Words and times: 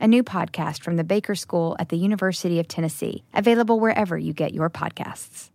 a 0.00 0.06
new 0.06 0.22
podcast 0.22 0.82
from 0.82 0.96
the 0.96 1.04
Baker 1.04 1.34
School 1.34 1.76
at 1.78 1.88
the 1.88 1.96
University 1.96 2.58
of 2.58 2.68
Tennessee, 2.68 3.24
available 3.34 3.80
wherever 3.80 4.16
you 4.16 4.32
get 4.32 4.54
your 4.54 4.70
podcasts. 4.70 5.50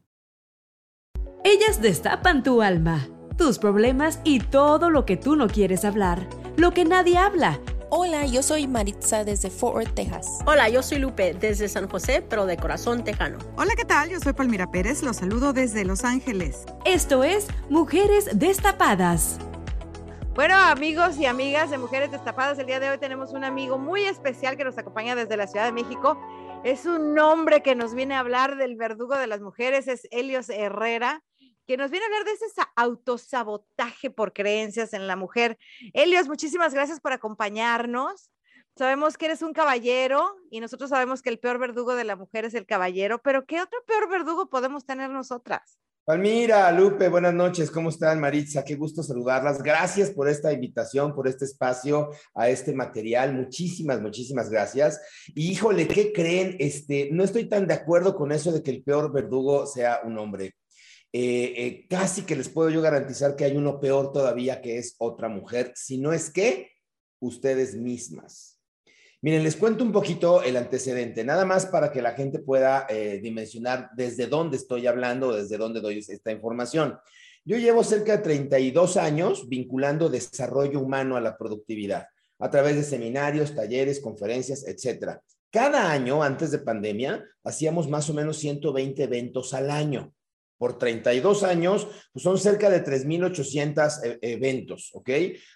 Ellas 1.45 1.81
destapan 1.81 2.43
tu 2.43 2.61
alma, 2.61 3.07
tus 3.37 3.57
problemas 3.57 4.19
y 4.23 4.39
todo 4.39 4.89
lo 4.89 5.05
que 5.05 5.17
tú 5.17 5.35
no 5.35 5.47
quieres 5.47 5.83
hablar, 5.83 6.27
lo 6.57 6.71
que 6.71 6.85
nadie 6.85 7.17
habla. 7.17 7.59
Hola, 7.89 8.25
yo 8.25 8.41
soy 8.41 8.65
Maritza 8.65 9.23
desde 9.23 9.51
Fort 9.51 9.75
Worth, 9.75 9.93
Texas. 9.93 10.39
Hola, 10.47 10.67
yo 10.67 10.81
soy 10.81 10.97
Lupe 10.97 11.35
desde 11.35 11.67
San 11.69 11.87
José, 11.87 12.23
pero 12.27 12.47
de 12.47 12.57
corazón 12.57 13.03
tejano. 13.03 13.37
Hola, 13.55 13.73
¿qué 13.75 13.85
tal? 13.85 14.09
Yo 14.09 14.19
soy 14.19 14.33
Palmira 14.33 14.71
Pérez, 14.71 15.03
los 15.03 15.17
saludo 15.17 15.53
desde 15.53 15.85
Los 15.85 16.03
Ángeles. 16.03 16.65
Esto 16.85 17.23
es 17.23 17.47
Mujeres 17.69 18.29
Destapadas. 18.33 19.37
Bueno, 20.35 20.55
amigos 20.55 21.19
y 21.19 21.27
amigas 21.27 21.69
de 21.69 21.77
Mujeres 21.77 22.09
Destapadas, 22.09 22.57
el 22.57 22.65
día 22.65 22.79
de 22.79 22.89
hoy 22.89 22.97
tenemos 22.97 23.33
un 23.33 23.43
amigo 23.43 23.77
muy 23.77 24.01
especial 24.05 24.57
que 24.57 24.63
nos 24.63 24.79
acompaña 24.79 25.15
desde 25.15 25.37
la 25.37 25.45
Ciudad 25.45 25.65
de 25.65 25.71
México. 25.71 26.19
Es 26.63 26.87
un 26.87 27.19
hombre 27.19 27.61
que 27.61 27.75
nos 27.75 27.93
viene 27.93 28.15
a 28.15 28.19
hablar 28.21 28.57
del 28.57 28.75
verdugo 28.75 29.15
de 29.15 29.27
las 29.27 29.41
mujeres, 29.41 29.87
es 29.87 30.07
Helios 30.09 30.49
Herrera, 30.49 31.23
que 31.67 31.77
nos 31.77 31.91
viene 31.91 32.05
a 32.05 32.07
hablar 32.07 32.25
de 32.25 32.31
ese 32.31 32.45
autosabotaje 32.75 34.09
por 34.09 34.33
creencias 34.33 34.93
en 34.93 35.05
la 35.05 35.15
mujer. 35.15 35.59
Helios, 35.93 36.27
muchísimas 36.27 36.73
gracias 36.73 36.99
por 36.99 37.13
acompañarnos. 37.13 38.31
Sabemos 38.75 39.19
que 39.19 39.27
eres 39.27 39.43
un 39.43 39.53
caballero 39.53 40.35
y 40.49 40.61
nosotros 40.61 40.89
sabemos 40.89 41.21
que 41.21 41.29
el 41.29 41.37
peor 41.37 41.59
verdugo 41.59 41.93
de 41.93 42.05
la 42.05 42.15
mujer 42.15 42.45
es 42.45 42.55
el 42.55 42.65
caballero, 42.65 43.21
pero 43.21 43.45
¿qué 43.45 43.61
otro 43.61 43.77
peor 43.85 44.09
verdugo 44.09 44.49
podemos 44.49 44.83
tener 44.83 45.11
nosotras? 45.11 45.77
Palmira, 46.05 46.69
Lupe, 46.73 47.07
buenas 47.07 47.33
noches. 47.33 47.71
¿Cómo 47.71 47.87
están, 47.87 48.19
Maritza? 48.19 48.65
Qué 48.65 48.75
gusto 48.75 49.01
saludarlas. 49.01 49.63
Gracias 49.63 50.11
por 50.11 50.27
esta 50.27 50.51
invitación, 50.51 51.15
por 51.15 51.29
este 51.29 51.45
espacio, 51.45 52.09
a 52.35 52.49
este 52.49 52.73
material. 52.73 53.33
Muchísimas, 53.33 54.01
muchísimas 54.01 54.49
gracias. 54.49 54.99
Y 55.33 55.51
híjole, 55.51 55.87
¿qué 55.87 56.11
creen? 56.11 56.57
Este, 56.59 57.07
no 57.13 57.23
estoy 57.23 57.45
tan 57.47 57.67
de 57.67 57.75
acuerdo 57.75 58.17
con 58.17 58.33
eso 58.33 58.51
de 58.51 58.61
que 58.61 58.71
el 58.71 58.83
peor 58.83 59.13
verdugo 59.13 59.65
sea 59.65 60.01
un 60.03 60.17
hombre. 60.17 60.55
Eh, 61.13 61.53
eh, 61.55 61.87
casi 61.89 62.23
que 62.23 62.35
les 62.35 62.49
puedo 62.49 62.69
yo 62.69 62.81
garantizar 62.81 63.37
que 63.37 63.45
hay 63.45 63.55
uno 63.55 63.79
peor 63.79 64.11
todavía 64.11 64.61
que 64.61 64.79
es 64.79 64.95
otra 64.97 65.29
mujer, 65.29 65.71
si 65.73 65.99
no 65.99 66.11
es 66.11 66.29
que 66.29 66.69
ustedes 67.21 67.75
mismas. 67.75 68.59
Miren, 69.23 69.41
les 69.45 69.55
cuento 69.55 69.85
un 69.85 69.93
poquito 69.93 70.43
el 70.43 70.57
antecedente, 70.57 71.23
nada 71.23 71.45
más 71.45 71.65
para 71.65 71.93
que 71.93 72.01
la 72.01 72.11
gente 72.11 72.39
pueda 72.39 72.85
eh, 72.89 73.21
dimensionar 73.23 73.89
desde 73.95 74.27
dónde 74.27 74.57
estoy 74.57 74.85
hablando, 74.85 75.31
desde 75.31 75.57
dónde 75.57 75.79
doy 75.79 75.99
esta 75.99 76.33
información. 76.33 76.99
Yo 77.45 77.57
llevo 77.57 77.85
cerca 77.85 78.17
de 78.17 78.23
32 78.23 78.97
años 78.97 79.47
vinculando 79.47 80.09
desarrollo 80.09 80.81
humano 80.81 81.15
a 81.15 81.21
la 81.21 81.37
productividad 81.37 82.07
a 82.37 82.49
través 82.49 82.75
de 82.75 82.83
seminarios, 82.83 83.55
talleres, 83.55 84.01
conferencias, 84.01 84.67
etcétera. 84.67 85.21
Cada 85.49 85.89
año, 85.89 86.21
antes 86.21 86.51
de 86.51 86.59
pandemia, 86.59 87.23
hacíamos 87.45 87.87
más 87.87 88.09
o 88.09 88.13
menos 88.13 88.35
120 88.39 89.03
eventos 89.03 89.53
al 89.53 89.71
año 89.71 90.13
por 90.63 90.77
32 90.77 91.43
años, 91.43 91.89
pues 92.13 92.23
son 92.23 92.37
cerca 92.37 92.69
de 92.69 92.85
3.800 92.85 93.99
e, 94.01 94.31
eventos, 94.31 94.91
¿ok? 94.93 95.09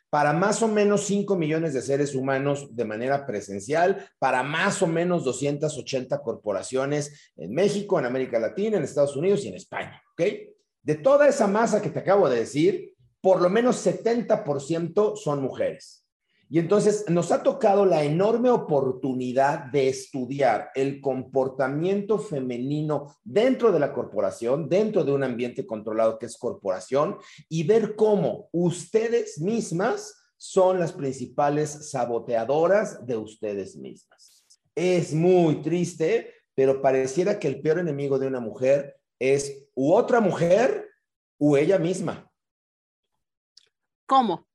Para 0.10 0.34
más 0.34 0.62
o 0.62 0.68
menos 0.68 1.06
5 1.06 1.38
millones 1.38 1.74
de 1.74 1.82
seres 1.82 2.14
humanos 2.14 2.76
de 2.76 2.84
manera 2.84 3.26
presencial, 3.26 4.06
para 4.20 4.44
más 4.44 4.82
o 4.82 4.88
menos 4.88 5.24
280 5.24 6.20
corporaciones 6.20 7.32
en 7.38 7.54
México, 7.54 7.98
en 7.98 8.04
América 8.04 8.38
Latina, 8.38 8.76
en 8.76 8.84
Estados 8.84 9.16
Unidos 9.16 9.46
y 9.46 9.48
en 9.48 9.56
España, 9.56 10.04
¿ok? 10.12 10.24
De 10.82 10.96
toda 10.96 11.30
esa 11.30 11.48
masa 11.48 11.82
que 11.82 11.90
te 11.90 12.00
acabo 12.00 12.28
de 12.28 12.40
decir, 12.40 12.94
por 13.22 13.42
lo 13.42 13.50
menos 13.50 13.88
70% 13.88 15.16
son 15.16 15.42
mujeres. 15.42 16.06
Y 16.50 16.60
entonces 16.60 17.06
nos 17.10 17.32
ha 17.32 17.44
tocado 17.44 17.86
la 17.86 18.04
enorme 18.04 18.50
oportunidad 18.50 19.66
de 19.66 19.90
estudiar 19.90 20.70
el 20.76 21.02
comportamiento 21.02 22.18
femenino 22.20 23.16
dentro 23.24 23.72
de 23.72 23.80
la 23.80 23.92
corporación, 23.92 24.70
dentro 24.70 25.04
de 25.04 25.12
un 25.12 25.24
ambiente 25.24 25.66
controlado 25.66 26.18
que 26.18 26.26
es 26.26 26.38
corporación, 26.38 27.18
y 27.50 27.64
ver 27.64 27.96
cómo 27.96 28.48
ustedes 28.54 29.40
mismas 29.42 30.16
son 30.38 30.80
las 30.80 30.94
principales 30.94 31.92
saboteadoras 31.92 33.06
de 33.06 33.18
ustedes 33.18 33.76
mismas. 33.76 34.46
Es 34.74 35.14
muy 35.14 35.62
triste, 35.62 36.34
pero 36.56 36.82
pareciera 36.82 37.40
que 37.40 37.48
el 37.48 37.62
peor 37.62 37.80
enemigo 37.80 38.20
de 38.20 38.28
una 38.28 38.40
mujer 38.40 38.98
es 39.20 39.68
u 39.74 39.94
otra 39.94 40.22
mujer 40.22 40.90
u 41.40 41.58
ella 41.58 41.78
misma. 41.78 42.32
¿Cómo? 44.06 44.47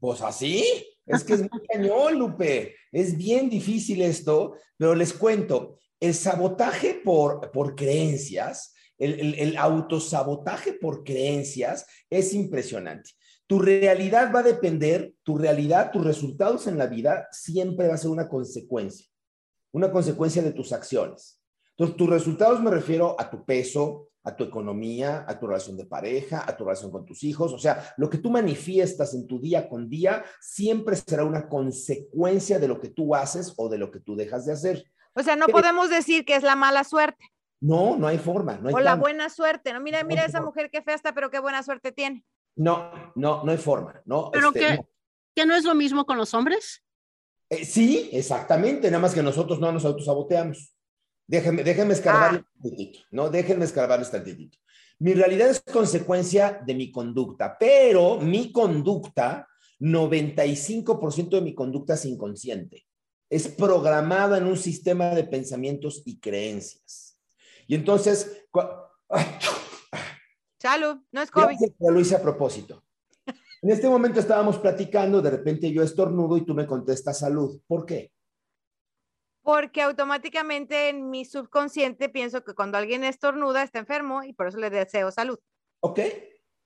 Pues 0.00 0.22
así, 0.22 0.64
es 1.06 1.24
que 1.24 1.34
es 1.34 1.40
muy 1.40 1.60
cañón, 1.68 2.18
Lupe. 2.18 2.74
Es 2.90 3.16
bien 3.16 3.50
difícil 3.50 4.00
esto, 4.02 4.54
pero 4.76 4.94
les 4.94 5.12
cuento, 5.12 5.76
el 6.00 6.14
sabotaje 6.14 7.00
por, 7.04 7.50
por 7.50 7.74
creencias, 7.74 8.72
el, 8.98 9.20
el, 9.20 9.34
el 9.34 9.56
autosabotaje 9.56 10.72
por 10.72 11.04
creencias 11.04 11.86
es 12.08 12.32
impresionante. 12.32 13.10
Tu 13.46 13.58
realidad 13.58 14.32
va 14.34 14.40
a 14.40 14.44
depender, 14.44 15.14
tu 15.22 15.36
realidad, 15.36 15.90
tus 15.90 16.04
resultados 16.04 16.66
en 16.66 16.78
la 16.78 16.86
vida 16.86 17.28
siempre 17.32 17.88
va 17.88 17.94
a 17.94 17.98
ser 17.98 18.10
una 18.10 18.28
consecuencia, 18.28 19.06
una 19.72 19.90
consecuencia 19.90 20.42
de 20.42 20.52
tus 20.52 20.72
acciones. 20.72 21.42
Entonces, 21.70 21.96
tus 21.96 22.08
resultados 22.08 22.62
me 22.62 22.70
refiero 22.70 23.16
a 23.18 23.28
tu 23.28 23.44
peso, 23.44 24.09
a 24.22 24.36
tu 24.36 24.44
economía, 24.44 25.24
a 25.26 25.38
tu 25.38 25.46
relación 25.46 25.76
de 25.76 25.86
pareja, 25.86 26.44
a 26.46 26.56
tu 26.56 26.64
relación 26.64 26.90
con 26.90 27.06
tus 27.06 27.24
hijos. 27.24 27.52
O 27.52 27.58
sea, 27.58 27.94
lo 27.96 28.10
que 28.10 28.18
tú 28.18 28.30
manifiestas 28.30 29.14
en 29.14 29.26
tu 29.26 29.40
día 29.40 29.68
con 29.68 29.88
día 29.88 30.24
siempre 30.40 30.96
será 30.96 31.24
una 31.24 31.48
consecuencia 31.48 32.58
de 32.58 32.68
lo 32.68 32.80
que 32.80 32.88
tú 32.88 33.14
haces 33.14 33.54
o 33.56 33.68
de 33.68 33.78
lo 33.78 33.90
que 33.90 34.00
tú 34.00 34.16
dejas 34.16 34.46
de 34.46 34.52
hacer. 34.52 34.84
O 35.14 35.22
sea, 35.22 35.36
no 35.36 35.46
podemos 35.46 35.90
decir 35.90 36.24
que 36.24 36.36
es 36.36 36.42
la 36.42 36.56
mala 36.56 36.84
suerte. 36.84 37.24
No, 37.60 37.96
no 37.96 38.06
hay 38.06 38.18
forma. 38.18 38.58
No 38.58 38.68
hay 38.68 38.74
o 38.74 38.80
la 38.80 38.94
buena 38.94 39.28
suerte, 39.28 39.72
¿no? 39.72 39.80
Mira, 39.80 40.02
mira 40.04 40.24
esa 40.24 40.40
mujer 40.40 40.70
qué 40.70 40.82
fea 40.82 40.94
está, 40.94 41.12
pero 41.14 41.30
qué 41.30 41.40
buena 41.40 41.62
suerte 41.62 41.92
tiene. 41.92 42.24
No, 42.56 42.90
no, 43.14 43.44
no 43.44 43.50
hay 43.50 43.58
forma, 43.58 44.00
¿no? 44.04 44.30
Pero 44.30 44.48
este, 44.48 44.60
que, 44.60 44.76
no. 44.76 44.88
que 45.34 45.46
no 45.46 45.54
es 45.54 45.64
lo 45.64 45.74
mismo 45.74 46.06
con 46.06 46.16
los 46.16 46.32
hombres. 46.34 46.82
Eh, 47.50 47.64
sí, 47.64 48.08
exactamente, 48.12 48.90
nada 48.90 49.02
más 49.02 49.14
que 49.14 49.22
nosotros 49.22 49.60
no 49.60 49.72
nos 49.72 49.84
autosaboteamos. 49.84 50.74
Déjenme, 51.30 51.62
déjenme 51.62 51.94
escarbarles 51.94 52.42
ah. 52.42 52.60
tantito, 52.60 52.98
¿no? 53.12 53.30
Déjenme 53.30 53.64
escarbarles 53.64 54.10
tantitito. 54.10 54.58
Mi 54.98 55.14
realidad 55.14 55.48
es 55.48 55.60
consecuencia 55.60 56.60
de 56.66 56.74
mi 56.74 56.90
conducta, 56.90 57.56
pero 57.56 58.18
mi 58.18 58.50
conducta, 58.50 59.46
95% 59.78 61.28
de 61.30 61.40
mi 61.40 61.54
conducta 61.54 61.94
es 61.94 62.04
inconsciente. 62.04 62.84
Es 63.30 63.46
programada 63.46 64.38
en 64.38 64.46
un 64.46 64.56
sistema 64.56 65.14
de 65.14 65.22
pensamientos 65.22 66.02
y 66.04 66.18
creencias. 66.18 67.16
Y 67.68 67.76
entonces... 67.76 68.44
Salud, 70.58 70.96
no 71.12 71.22
es 71.22 71.30
COVID. 71.30 71.56
Lo 71.78 72.00
hice 72.00 72.16
a 72.16 72.22
propósito. 72.22 72.82
En 73.62 73.70
este 73.70 73.88
momento 73.88 74.18
estábamos 74.18 74.58
platicando, 74.58 75.22
de 75.22 75.30
repente 75.30 75.70
yo 75.70 75.84
estornudo 75.84 76.36
y 76.36 76.44
tú 76.44 76.54
me 76.54 76.66
contestas 76.66 77.20
salud. 77.20 77.60
¿Por 77.68 77.86
qué? 77.86 78.10
Porque 79.42 79.82
automáticamente 79.82 80.88
en 80.88 81.10
mi 81.10 81.24
subconsciente 81.24 82.08
pienso 82.08 82.44
que 82.44 82.54
cuando 82.54 82.78
alguien 82.78 83.04
estornuda 83.04 83.62
está 83.62 83.78
enfermo 83.78 84.22
y 84.22 84.32
por 84.32 84.48
eso 84.48 84.58
le 84.58 84.70
deseo 84.70 85.10
salud. 85.10 85.38
Ok, 85.80 85.98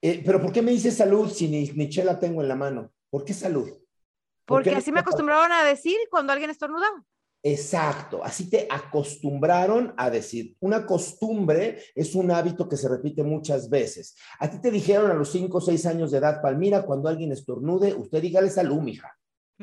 eh, 0.03 0.23
pero 0.25 0.41
¿por 0.41 0.53
qué 0.53 0.63
me 0.63 0.73
dices 0.73 0.97
salud 0.97 1.31
si 1.31 1.49
ni, 1.49 1.65
ni 1.71 1.89
chela 1.89 2.19
tengo 2.19 2.43
en 2.43 2.49
la 2.49 2.57
mano? 2.57 2.93
¿Por 3.11 3.25
qué 3.25 3.33
salud? 3.33 3.71
porque 4.47 4.71
así 4.71 4.93
me 4.93 5.01
acostumbraron 5.01 5.53
a 5.53 5.65
decir 5.65 5.97
cuando 6.11 6.33
alguien 6.33 6.51
estornudaba. 6.51 7.03
Exacto, 7.47 8.25
así 8.25 8.49
te 8.49 8.67
acostumbraron 8.71 9.93
a 9.99 10.09
decir. 10.09 10.57
Una 10.61 10.87
costumbre 10.87 11.79
es 11.95 12.15
un 12.15 12.31
hábito 12.31 12.69
que 12.69 12.79
se 12.79 12.89
repite 12.89 13.23
muchas 13.23 13.69
veces. 13.69 14.17
A 14.39 14.51
ti 14.51 14.61
te 14.61 14.71
dijeron 14.71 15.11
a 15.11 15.15
los 15.15 15.31
5 15.31 15.59
o 15.59 15.61
6 15.61 15.85
años 15.87 16.11
de 16.11 16.19
edad, 16.19 16.41
Palmira, 16.41 16.87
cuando 16.87 17.09
alguien 17.09 17.33
estornude, 17.33 17.93
usted 17.93 18.23
dígale 18.23 18.49
salud, 18.49 18.81
mija. 18.81 19.15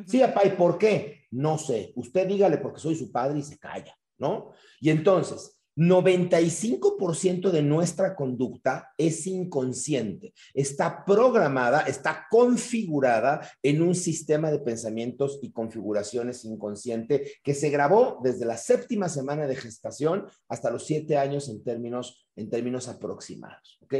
Sí, 0.05 0.19
papá, 0.19 0.45
¿y 0.45 0.51
por 0.51 0.77
qué? 0.77 1.25
No 1.31 1.57
sé. 1.57 1.93
Usted 1.95 2.27
dígale 2.27 2.57
porque 2.57 2.79
soy 2.79 2.95
su 2.95 3.11
padre 3.11 3.39
y 3.39 3.43
se 3.43 3.57
calla, 3.57 3.95
¿no? 4.17 4.51
Y 4.79 4.89
entonces, 4.89 5.61
95% 5.77 7.49
de 7.49 7.61
nuestra 7.63 8.15
conducta 8.15 8.91
es 8.97 9.25
inconsciente, 9.25 10.33
está 10.53 11.05
programada, 11.05 11.81
está 11.81 12.27
configurada 12.29 13.41
en 13.63 13.81
un 13.81 13.95
sistema 13.95 14.51
de 14.51 14.59
pensamientos 14.59 15.39
y 15.41 15.51
configuraciones 15.51 16.43
inconsciente 16.43 17.31
que 17.41 17.53
se 17.53 17.69
grabó 17.69 18.19
desde 18.21 18.45
la 18.45 18.57
séptima 18.57 19.07
semana 19.07 19.47
de 19.47 19.55
gestación 19.55 20.27
hasta 20.49 20.71
los 20.71 20.85
siete 20.85 21.17
años 21.17 21.47
en 21.47 21.63
términos, 21.63 22.27
en 22.35 22.49
términos 22.49 22.89
aproximados. 22.89 23.79
¿Ok? 23.81 23.95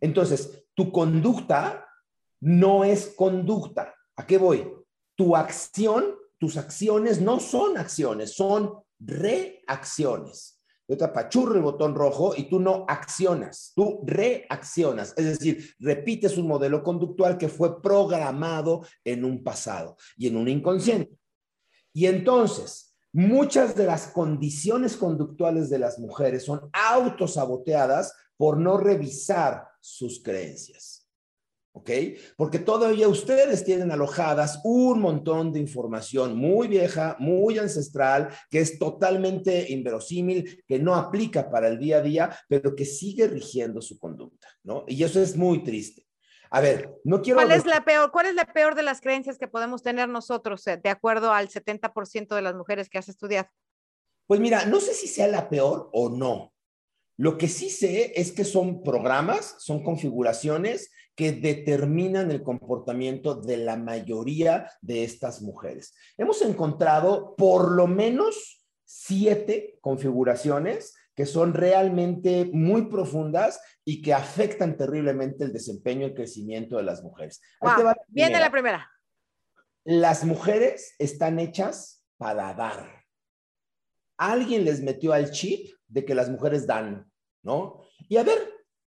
Entonces, 0.00 0.66
tu 0.74 0.92
conducta 0.92 1.84
no 2.40 2.84
es 2.84 3.08
conducta. 3.16 3.92
¿A 4.14 4.26
qué 4.26 4.38
voy? 4.38 4.64
Tu 5.18 5.36
acción, 5.36 6.14
tus 6.38 6.56
acciones 6.56 7.20
no 7.20 7.40
son 7.40 7.76
acciones, 7.76 8.32
son 8.32 8.72
reacciones 8.98 10.58
yo 10.88 10.96
te 10.96 11.04
apachurro 11.04 11.54
el 11.54 11.60
botón 11.60 11.94
rojo 11.94 12.34
y 12.34 12.48
tú 12.48 12.58
no 12.58 12.86
accionas, 12.88 13.72
tú 13.76 14.02
reaccionas. 14.06 15.12
Es 15.18 15.26
decir, 15.26 15.74
repites 15.78 16.38
un 16.38 16.48
modelo 16.48 16.82
conductual 16.82 17.36
que 17.36 17.50
fue 17.50 17.82
programado 17.82 18.86
en 19.04 19.22
un 19.22 19.44
pasado 19.44 19.98
y 20.16 20.28
en 20.28 20.38
un 20.38 20.48
inconsciente. 20.48 21.14
Y 21.92 22.06
entonces, 22.06 22.96
muchas 23.12 23.76
de 23.76 23.84
las 23.84 24.06
condiciones 24.08 24.96
conductuales 24.96 25.68
de 25.68 25.78
las 25.78 25.98
mujeres 25.98 26.46
son 26.46 26.70
autosaboteadas 26.72 28.14
por 28.38 28.56
no 28.56 28.78
revisar 28.78 29.68
sus 29.80 30.22
creencias. 30.22 30.97
¿Ok? 31.72 31.90
Porque 32.36 32.58
todavía 32.58 33.08
ustedes 33.08 33.64
tienen 33.64 33.90
alojadas 33.92 34.60
un 34.64 35.00
montón 35.00 35.52
de 35.52 35.60
información 35.60 36.36
muy 36.36 36.68
vieja, 36.68 37.16
muy 37.18 37.58
ancestral, 37.58 38.28
que 38.50 38.60
es 38.60 38.78
totalmente 38.78 39.70
inverosímil, 39.70 40.64
que 40.66 40.78
no 40.78 40.94
aplica 40.94 41.50
para 41.50 41.68
el 41.68 41.78
día 41.78 41.98
a 41.98 42.02
día, 42.02 42.38
pero 42.48 42.74
que 42.74 42.84
sigue 42.84 43.28
rigiendo 43.28 43.80
su 43.80 43.98
conducta, 43.98 44.48
¿no? 44.62 44.84
Y 44.86 45.02
eso 45.02 45.20
es 45.20 45.36
muy 45.36 45.62
triste. 45.62 46.06
A 46.50 46.60
ver, 46.60 46.90
no 47.04 47.20
quiero... 47.20 47.38
¿Cuál 47.38 47.52
es 47.52 47.66
la 47.66 47.84
peor, 47.84 48.10
cuál 48.10 48.26
es 48.26 48.34
la 48.34 48.46
peor 48.46 48.74
de 48.74 48.82
las 48.82 49.00
creencias 49.00 49.38
que 49.38 49.48
podemos 49.48 49.82
tener 49.82 50.08
nosotros, 50.08 50.66
eh, 50.66 50.80
de 50.82 50.90
acuerdo 50.90 51.32
al 51.32 51.48
70% 51.48 52.34
de 52.34 52.42
las 52.42 52.54
mujeres 52.54 52.88
que 52.88 52.98
has 52.98 53.08
estudiado? 53.08 53.48
Pues 54.26 54.40
mira, 54.40 54.64
no 54.66 54.80
sé 54.80 54.94
si 54.94 55.08
sea 55.08 55.26
la 55.28 55.48
peor 55.48 55.90
o 55.92 56.08
no. 56.08 56.52
Lo 57.18 57.36
que 57.36 57.48
sí 57.48 57.68
sé 57.68 58.12
es 58.14 58.30
que 58.30 58.44
son 58.44 58.82
programas, 58.84 59.56
son 59.58 59.82
configuraciones 59.82 60.92
que 61.16 61.32
determinan 61.32 62.30
el 62.30 62.44
comportamiento 62.44 63.34
de 63.34 63.56
la 63.56 63.76
mayoría 63.76 64.70
de 64.80 65.02
estas 65.02 65.42
mujeres. 65.42 65.96
Hemos 66.16 66.40
encontrado 66.42 67.34
por 67.36 67.72
lo 67.72 67.88
menos 67.88 68.64
siete 68.84 69.78
configuraciones 69.80 70.94
que 71.16 71.26
son 71.26 71.54
realmente 71.54 72.48
muy 72.52 72.82
profundas 72.82 73.60
y 73.84 74.00
que 74.00 74.14
afectan 74.14 74.76
terriblemente 74.76 75.42
el 75.42 75.52
desempeño 75.52 76.02
y 76.02 76.10
el 76.10 76.14
crecimiento 76.14 76.76
de 76.76 76.84
las 76.84 77.02
mujeres. 77.02 77.42
viene 78.06 78.38
la 78.38 78.52
primera. 78.52 78.88
Las 79.82 80.22
mujeres 80.22 80.94
están 81.00 81.40
hechas 81.40 82.04
para 82.16 82.54
dar. 82.54 83.04
Alguien 84.16 84.64
les 84.64 84.80
metió 84.80 85.12
al 85.12 85.32
chip 85.32 85.77
de 85.88 86.04
que 86.04 86.14
las 86.14 86.30
mujeres 86.30 86.66
dan, 86.66 87.10
¿no? 87.42 87.82
Y 88.08 88.16
a 88.16 88.22
ver, 88.22 88.38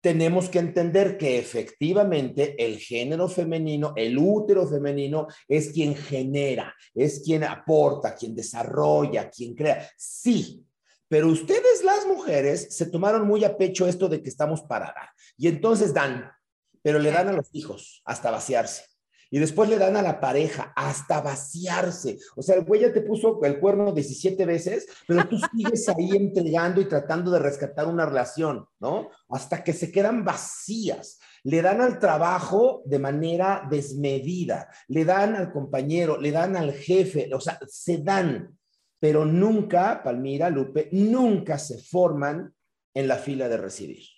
tenemos 0.02 0.50
que 0.50 0.60
entender 0.60 1.18
que 1.18 1.38
efectivamente 1.38 2.56
el 2.64 2.78
género 2.78 3.28
femenino, 3.28 3.94
el 3.96 4.18
útero 4.18 4.68
femenino, 4.68 5.28
es 5.48 5.72
quien 5.72 5.96
genera, 5.96 6.74
es 6.94 7.22
quien 7.24 7.44
aporta, 7.44 8.16
quien 8.16 8.36
desarrolla, 8.36 9.30
quien 9.30 9.56
crea. 9.56 9.90
Sí, 9.98 10.66
pero 11.08 11.28
ustedes 11.28 11.84
las 11.84 12.06
mujeres 12.08 12.76
se 12.76 12.88
tomaron 12.88 13.28
muy 13.28 13.44
a 13.44 13.58
pecho 13.58 13.88
esto 13.88 14.08
de 14.08 14.22
que 14.22 14.30
estamos 14.30 14.62
para 14.62 14.88
dar. 14.88 15.10
Y 15.38 15.48
entonces 15.48 15.94
dan, 15.94 16.32
pero 16.82 17.00
le 17.00 17.12
dan 17.12 17.30
a 17.30 17.34
los 17.34 17.50
hijos 17.54 18.02
hasta 18.06 18.32
vaciarse 18.32 18.95
y 19.36 19.40
después 19.40 19.70
le 19.70 19.78
dan 19.78 19.98
a 19.98 20.02
la 20.02 20.22
pareja 20.22 20.72
hasta 20.78 21.20
vaciarse. 21.20 22.20
O 22.38 22.42
sea, 22.42 22.56
el 22.56 22.64
güey 22.64 22.80
ya 22.80 22.94
te 22.94 23.02
puso 23.02 23.44
el 23.44 23.60
cuerno 23.60 23.92
17 23.92 24.46
veces, 24.46 24.88
pero 25.06 25.28
tú 25.28 25.38
sigues 25.54 25.90
ahí 25.90 26.12
entregando 26.12 26.80
y 26.80 26.86
tratando 26.86 27.30
de 27.32 27.40
rescatar 27.40 27.86
una 27.86 28.06
relación, 28.06 28.66
¿no? 28.80 29.10
Hasta 29.28 29.62
que 29.62 29.74
se 29.74 29.92
quedan 29.92 30.24
vacías. 30.24 31.20
Le 31.44 31.62
dan 31.62 31.82
al 31.82 32.00
trabajo 32.00 32.82
de 32.86 32.98
manera 32.98 33.68
desmedida, 33.70 34.70
le 34.88 35.04
dan 35.04 35.36
al 35.36 35.52
compañero, 35.52 36.18
le 36.18 36.32
dan 36.32 36.56
al 36.56 36.72
jefe, 36.72 37.30
o 37.34 37.42
sea, 37.42 37.60
se 37.68 37.98
dan, 37.98 38.58
pero 39.02 39.26
nunca, 39.26 40.02
Palmira, 40.02 40.50
Lupe, 40.50 40.88
nunca 40.94 41.60
se 41.60 41.78
forman 41.80 42.56
en 42.94 43.08
la 43.10 43.18
fila 43.18 43.50
de 43.50 43.58
recibir. 43.58 44.15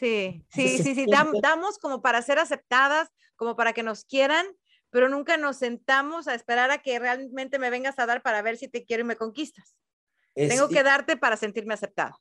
Sí, 0.00 0.46
sí, 0.48 0.78
sí, 0.78 0.94
sí, 0.94 1.04
damos 1.42 1.78
como 1.78 2.00
para 2.00 2.22
ser 2.22 2.38
aceptadas, 2.38 3.10
como 3.36 3.54
para 3.54 3.74
que 3.74 3.82
nos 3.82 4.06
quieran, 4.06 4.46
pero 4.88 5.10
nunca 5.10 5.36
nos 5.36 5.58
sentamos 5.58 6.26
a 6.26 6.34
esperar 6.34 6.70
a 6.70 6.78
que 6.78 6.98
realmente 6.98 7.58
me 7.58 7.68
vengas 7.68 7.98
a 7.98 8.06
dar 8.06 8.22
para 8.22 8.40
ver 8.40 8.56
si 8.56 8.66
te 8.66 8.86
quiero 8.86 9.02
y 9.02 9.06
me 9.06 9.16
conquistas. 9.16 9.76
Tengo 10.34 10.70
que 10.70 10.82
darte 10.82 11.18
para 11.18 11.36
sentirme 11.36 11.74
aceptado. 11.74 12.16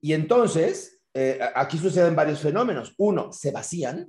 Y 0.00 0.12
entonces, 0.12 1.00
eh, 1.12 1.40
aquí 1.56 1.76
suceden 1.76 2.14
varios 2.14 2.40
fenómenos. 2.40 2.94
Uno, 2.98 3.32
se 3.32 3.50
vacían 3.50 4.08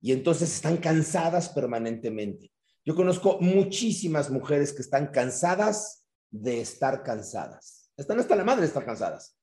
y 0.00 0.12
entonces 0.12 0.54
están 0.54 0.78
cansadas 0.78 1.50
permanentemente. 1.50 2.50
Yo 2.82 2.96
conozco 2.96 3.38
muchísimas 3.40 4.30
mujeres 4.30 4.72
que 4.72 4.80
están 4.80 5.08
cansadas 5.08 6.06
de 6.30 6.62
estar 6.62 7.02
cansadas. 7.02 7.90
Están 7.94 8.18
hasta 8.18 8.36
la 8.36 8.44
madre 8.44 8.62
de 8.62 8.68
estar 8.68 8.86
cansadas. 8.86 9.36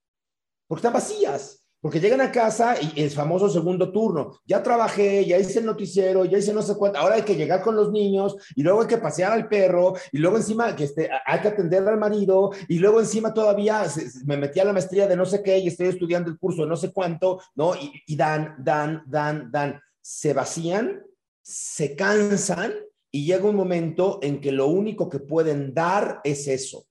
Porque 0.68 0.80
están 0.80 0.94
vacías. 0.94 1.59
Porque 1.82 2.00
llegan 2.00 2.20
a 2.20 2.32
casa 2.32 2.76
y 2.82 3.02
el 3.02 3.10
famoso 3.10 3.50
segundo 3.50 3.92
turno, 3.92 4.40
ya 4.46 4.62
trabajé, 4.62 5.26
ya 5.26 5.38
hice 5.38 5.60
el 5.60 5.66
noticiero, 5.66 6.26
ya 6.26 6.38
hice 6.38 6.54
no 6.54 6.62
sé 6.62 6.76
cuánto, 6.76 7.00
ahora 7.00 7.16
hay 7.16 7.22
que 7.22 7.36
llegar 7.36 7.62
con 7.62 7.76
los 7.76 7.92
niños 7.92 8.36
y 8.56 8.64
luego 8.64 8.82
hay 8.82 8.88
que 8.88 8.98
pasear 8.98 9.32
al 9.32 9.48
perro 9.48 9.94
y 10.12 10.18
luego 10.18 10.38
encima 10.38 10.76
que 10.76 10.84
este, 10.84 11.10
hay 11.26 11.40
que 11.40 11.48
atender 11.48 11.88
al 11.88 11.98
marido 11.98 12.52
y 12.68 12.80
luego 12.80 13.00
encima 13.00 13.34
todavía 13.34 13.86
me 14.26 14.36
metí 14.36 14.60
a 14.60 14.66
la 14.66 14.74
maestría 14.74 15.08
de 15.08 15.16
no 15.16 15.26
sé 15.26 15.42
qué 15.42 15.58
y 15.58 15.70
estoy 15.70 15.88
estudiando 15.88 16.30
el 16.30 16.38
curso 16.38 16.64
de 16.64 16.68
no 16.68 16.76
sé 16.76 16.92
cuánto, 16.92 17.40
¿no? 17.56 17.76
Y, 17.76 17.94
y 18.08 18.16
dan, 18.18 18.56
dan, 18.60 19.04
dan, 19.08 19.50
dan, 19.50 19.82
se 20.02 20.34
vacían, 20.34 21.02
se 21.42 21.96
cansan 21.96 22.74
y 23.12 23.26
llega 23.26 23.50
un 23.50 23.56
momento 23.56 24.20
en 24.22 24.42
que 24.42 24.52
lo 24.52 24.68
único 24.68 25.10
que 25.10 25.20
pueden 25.20 25.74
dar 25.74 26.20
es 26.24 26.48
eso. 26.48 26.86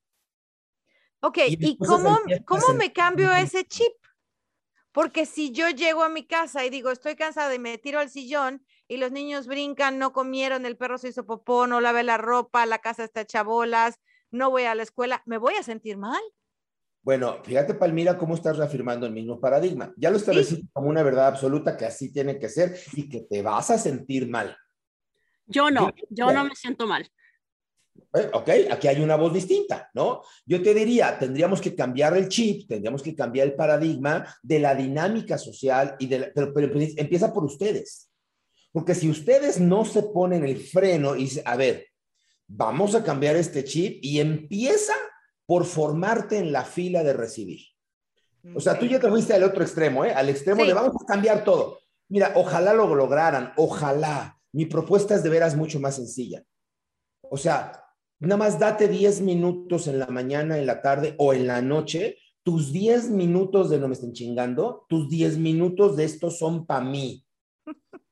Ok, 1.21 1.39
¿y, 1.49 1.77
cómo, 1.79 2.19
cómo 2.45 2.75
me 2.75 2.93
cambio 2.93 3.33
ese 3.35 3.65
chip? 3.65 3.93
Porque 4.99 5.26
si 5.26 5.52
yo 5.52 5.69
llego 5.69 6.02
a 6.02 6.09
mi 6.09 6.26
casa 6.26 6.64
y 6.64 6.71
digo, 6.71 6.90
estoy 6.90 7.14
cansada 7.14 7.55
y 7.55 7.61
me 7.61 7.78
tiro 7.78 8.00
al 8.00 8.11
sillón 8.11 8.67
y 8.88 8.97
los 8.97 9.12
niños 9.12 9.47
brincan, 9.47 9.97
no 9.97 10.12
comieron, 10.12 10.67
el 10.67 10.76
perro 10.76 10.99
se 10.99 11.11
hizo 11.11 11.25
popó, 11.25 11.69
no 11.69 11.81
lavé 11.81 12.02
la 12.02 12.17
ropa, 12.17 12.67
la 12.67 12.81
casa 12.81 13.05
está 13.05 13.21
hecha 13.21 13.45
bolas, 13.45 14.00
no 14.33 14.50
voy 14.50 14.64
a 14.64 14.75
la 14.75 14.83
escuela, 14.83 15.23
¿me 15.25 15.38
voy 15.38 15.55
a 15.55 15.62
sentir 15.62 15.99
mal? 15.99 16.21
Bueno, 17.02 17.38
fíjate, 17.45 17.75
Palmira, 17.75 18.19
cómo 18.19 18.35
estás 18.35 18.57
reafirmando 18.57 19.07
el 19.07 19.12
mismo 19.12 19.38
paradigma. 19.38 19.95
Ya 19.97 20.11
lo 20.11 20.17
estableciste 20.17 20.67
como 20.73 20.88
una 20.88 21.05
verdad 21.05 21.28
absoluta 21.28 21.76
que 21.76 21.85
así 21.85 22.12
tiene 22.12 22.40
que 22.40 22.49
ser 22.49 22.76
y 22.95 23.09
que 23.09 23.21
te 23.21 23.40
vas 23.40 23.71
a 23.71 23.78
sentir 23.78 24.28
mal. 24.28 24.57
Yo 25.47 25.71
no, 25.71 25.95
yo 26.11 26.33
no 26.33 26.43
me 26.43 26.57
siento 26.57 26.88
mal. 26.88 27.09
Ok, 28.33 28.50
aquí 28.71 28.88
hay 28.88 29.00
una 29.00 29.17
voz 29.17 29.33
distinta, 29.33 29.90
¿no? 29.95 30.23
Yo 30.47 30.62
te 30.62 30.73
diría, 30.75 31.19
tendríamos 31.19 31.61
que 31.61 31.75
cambiar 31.75 32.17
el 32.17 32.28
chip, 32.28 32.69
tendríamos 32.69 33.02
que 33.02 33.14
cambiar 33.14 33.49
el 33.49 33.55
paradigma 33.55 34.26
de 34.43 34.59
la 34.59 34.75
dinámica 34.75 35.37
social, 35.38 35.97
y 35.99 36.07
de 36.07 36.33
pero, 36.35 36.52
pues, 36.52 36.97
empieza 36.97 37.33
por 37.33 37.45
ustedes. 37.45 38.11
Porque 38.73 38.95
si 38.95 39.09
ustedes 39.09 39.61
no 39.61 39.85
se 39.85 40.02
ponen 40.02 40.45
el 40.45 40.59
freno 40.59 41.17
y 41.17 41.25
dicen, 41.25 41.43
a 41.47 41.57
ver, 41.57 41.87
vamos 42.47 42.95
a 42.95 43.05
cambiar 43.05 43.37
este 43.37 43.64
chip 43.64 43.99
y 44.02 44.21
empieza 44.21 44.95
por 45.47 45.64
formarte 45.64 46.38
en 46.38 46.52
la 46.52 46.64
fila 46.64 47.02
de 47.02 47.12
recibir. 47.12 47.61
O 48.55 48.61
sea, 48.61 48.78
tú 48.78 48.87
ya 48.87 49.00
te 49.00 49.09
fuiste 49.09 49.35
al 49.35 49.45
otro 49.45 49.62
extremo, 49.62 50.05
¿eh? 50.05 50.12
Al 50.12 50.28
extremo 50.28 50.64
de 50.64 50.73
vamos 50.73 50.95
a 51.02 51.07
cambiar 51.07 51.45
todo. 51.45 51.81
Mira, 52.09 52.33
ojalá 52.37 52.73
lo 52.73 52.95
lograran, 52.95 53.52
ojalá. 53.57 54.38
Mi 54.52 54.67
propuesta 54.67 55.14
es 55.14 55.23
de 55.23 55.28
veras 55.28 55.57
mucho 55.57 55.78
más 55.81 55.97
sencilla. 55.97 56.43
O 57.23 57.37
sea, 57.37 57.85
Nada 58.21 58.37
más 58.37 58.59
date 58.59 58.89
10 58.89 59.21
minutos 59.21 59.87
en 59.87 60.01
la 60.01 60.09
mañana, 60.09 60.59
en 60.59 60.67
la 60.67 60.83
tarde 60.83 61.15
o 61.19 61.33
en 61.33 61.47
la 61.47 61.63
noche. 61.63 62.17
Tus 62.43 62.73
10 62.73 63.11
minutos 63.11 63.71
de 63.71 63.79
no 63.79 63.87
me 63.87 63.95
estén 63.95 64.13
chingando, 64.13 64.87
tus 64.89 65.09
10 65.09 65.39
minutos 65.39 65.97
de 65.97 66.05
esto 66.05 66.31
son 66.31 66.67
para 66.67 66.85
mí. 66.85 67.25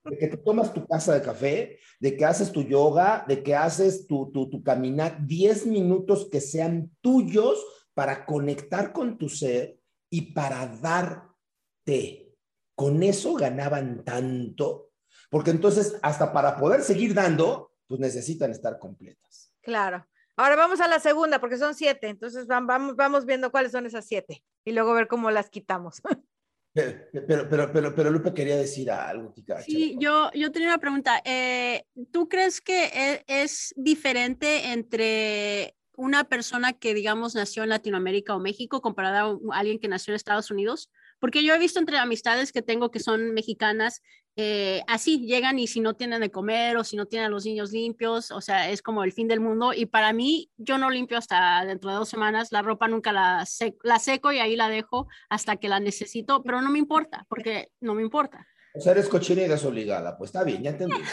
de 0.05 0.19
que 0.19 0.29
te 0.29 0.37
tomas 0.37 0.73
tu 0.73 0.83
taza 0.83 1.15
de 1.15 1.23
café, 1.23 1.79
de 1.99 2.17
que 2.17 2.25
haces 2.25 2.53
tu 2.53 2.63
yoga, 2.63 3.25
de 3.27 3.43
que 3.43 3.57
haces 3.57 4.07
tu, 4.07 4.31
tu, 4.31 4.49
tu 4.49 4.63
caminar, 4.63 5.27
10 5.27 5.67
minutos 5.67 6.29
que 6.31 6.41
sean 6.41 6.93
tuyos 7.01 7.65
para 7.93 8.25
conectar 8.27 8.93
con 8.93 9.19
tu 9.19 9.29
ser 9.29 9.81
y 10.09 10.33
para 10.33 10.67
darte. 10.67 12.33
Con 12.77 13.03
eso 13.03 13.35
ganaban 13.35 14.05
tanto, 14.05 14.93
porque 15.31 15.51
entonces 15.51 15.99
hasta 16.03 16.33
para 16.33 16.57
poder 16.59 16.83
seguir 16.83 17.15
dando, 17.15 17.73
pues 17.89 17.99
necesitan 17.99 18.53
estar 18.53 18.79
completas. 18.79 19.46
Claro. 19.67 20.07
Ahora 20.37 20.55
vamos 20.55 20.81
a 20.81 20.87
la 20.87 21.01
segunda, 21.01 21.41
porque 21.41 21.57
son 21.57 21.75
siete. 21.75 22.07
Entonces 22.07 22.47
vamos, 22.47 22.95
vamos 22.95 23.27
viendo 23.27 23.51
cuáles 23.51 23.73
son 23.73 23.85
esas 23.85 24.07
siete 24.07 24.45
y 24.65 24.71
luego 24.71 24.95
ver 24.95 25.09
cómo 25.09 25.33
las 25.33 25.51
quitamos. 25.51 26.01
Pero, 26.73 27.49
pero, 27.49 27.73
pero, 27.73 27.95
pero, 27.95 28.11
Lupe 28.11 28.35
quería 28.35 28.59
decir 28.59 28.91
algo, 28.91 29.33
Kika. 29.33 29.63
Sí, 29.63 29.97
yo, 29.99 30.31
yo 30.35 30.53
tenía 30.53 30.69
una 30.69 30.77
pregunta. 30.77 31.23
Eh, 31.25 31.87
¿Tú 32.13 32.29
crees 32.29 32.61
que 32.61 32.85
e, 32.93 33.25
es, 33.29 33.73
diferente 33.79 34.73
entre 34.73 35.75
una 35.97 36.25
persona 36.25 36.75
que, 36.75 36.93
digamos, 36.93 37.35
nació 37.35 37.63
en 37.63 37.71
Latinoamérica 37.71 38.37
o 38.37 38.41
México 38.41 38.83
comparada 38.83 39.23
a 39.23 39.59
alguien 39.59 39.79
que 39.79 39.89
nació 39.89 40.13
en 40.13 40.17
Estados 40.17 40.51
Unidos? 40.51 40.91
Porque 41.19 41.43
yo 41.43 41.55
he 41.55 41.59
visto 41.59 41.81
entre 41.81 41.97
amistades 41.97 42.53
que 42.53 42.61
tengo 42.61 42.91
que 42.91 43.01
son 43.01 43.33
mexicanas, 43.33 44.03
eh, 44.37 44.83
así 44.87 45.21
llegan 45.26 45.59
y 45.59 45.66
si 45.66 45.81
no 45.81 45.95
tienen 45.95 46.21
de 46.21 46.31
comer 46.31 46.76
o 46.76 46.85
si 46.85 46.95
no 46.95 47.07
tienen 47.07 47.26
a 47.26 47.31
los 47.31 47.47
niños 47.47 47.73
limpios, 47.73 48.31
o 48.31 48.43
sea, 48.43 48.71
es 48.71 48.83
como 48.83 49.02
el 49.02 49.12
fin 49.12 49.28
del 49.28 49.40
mundo. 49.40 49.73
Y 49.73 49.87
para 49.87 50.12
mí, 50.12 50.50
yo 50.59 50.76
no 50.76 50.90
limpio 50.90 51.16
hasta 51.16 51.64
dentro 51.64 51.90
de 51.90 51.97
dos 51.97 52.09
semanas, 52.09 52.52
la 52.52 52.61
ropa 52.61 52.87
nunca 52.87 53.12
la, 53.12 53.47
la 53.83 53.99
seco 53.99 54.33
y 54.33 54.38
ahí 54.38 54.55
la 54.55 54.69
dejo 54.69 55.09
hasta 55.31 55.57
que 55.57 55.71
la 55.71 55.81
necesito, 55.81 56.43
pero 56.43 56.61
no 56.61 56.71
me 56.71 56.78
importa, 56.78 57.25
porque 57.28 57.71
no 57.81 57.95
me 57.95 58.02
importa. 58.02 58.47
O 58.75 58.81
sea, 58.81 58.93
eres 58.93 59.09
cochina 59.09 59.43
y 59.43 59.49
desobligada, 59.49 60.19
pues 60.19 60.28
está 60.28 60.45
bien, 60.45 60.62
ya 60.62 60.71
entendí. 60.71 60.97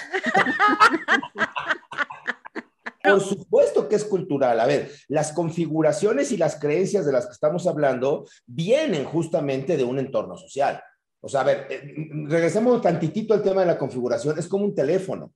Por 3.04 3.22
supuesto 3.22 3.90
que 3.90 3.96
es 3.96 4.06
cultural. 4.06 4.60
A 4.60 4.66
ver, 4.66 4.90
las 5.10 5.34
configuraciones 5.34 6.32
y 6.32 6.38
las 6.38 6.58
creencias 6.58 7.06
de 7.06 7.12
las 7.12 7.26
que 7.26 7.34
estamos 7.34 7.68
hablando 7.68 8.26
vienen 8.46 9.04
justamente 9.04 9.76
de 9.76 9.84
un 9.84 10.00
entorno 10.00 10.38
social. 10.38 10.82
O 11.24 11.30
sea, 11.30 11.42
a 11.42 11.46
ver, 11.46 11.68
eh, 11.70 12.10
regresemos 12.28 12.82
tantitito 12.82 13.34
al 13.34 13.42
tema 13.42 13.62
de 13.62 13.68
la 13.68 13.78
configuración. 13.78 14.38
Es 14.38 14.48
como 14.48 14.66
un 14.66 14.76
teléfono. 14.76 15.34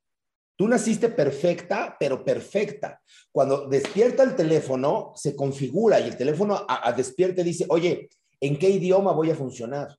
Tú 0.55 0.67
naciste 0.67 1.09
perfecta, 1.09 1.95
pero 1.99 2.23
perfecta. 2.23 3.01
Cuando 3.31 3.67
despierta 3.67 4.23
el 4.23 4.35
teléfono, 4.35 5.13
se 5.15 5.35
configura 5.35 5.99
y 5.99 6.05
el 6.07 6.17
teléfono 6.17 6.65
a, 6.67 6.91
despierta 6.93 7.41
y 7.41 7.45
dice, 7.45 7.65
oye, 7.69 8.09
¿en 8.41 8.57
qué 8.57 8.69
idioma 8.69 9.11
voy 9.11 9.29
a 9.31 9.35
funcionar? 9.35 9.95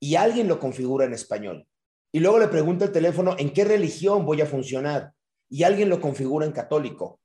Y 0.00 0.14
alguien 0.14 0.46
lo 0.46 0.60
configura 0.60 1.04
en 1.04 1.14
español. 1.14 1.66
Y 2.12 2.20
luego 2.20 2.38
le 2.38 2.48
pregunta 2.48 2.84
el 2.84 2.92
teléfono, 2.92 3.34
¿en 3.38 3.52
qué 3.52 3.64
religión 3.64 4.24
voy 4.24 4.40
a 4.40 4.46
funcionar? 4.46 5.12
y 5.50 5.62
alguien 5.62 5.88
lo 5.88 6.00
configura 6.00 6.46
en 6.46 6.52
católico. 6.52 7.20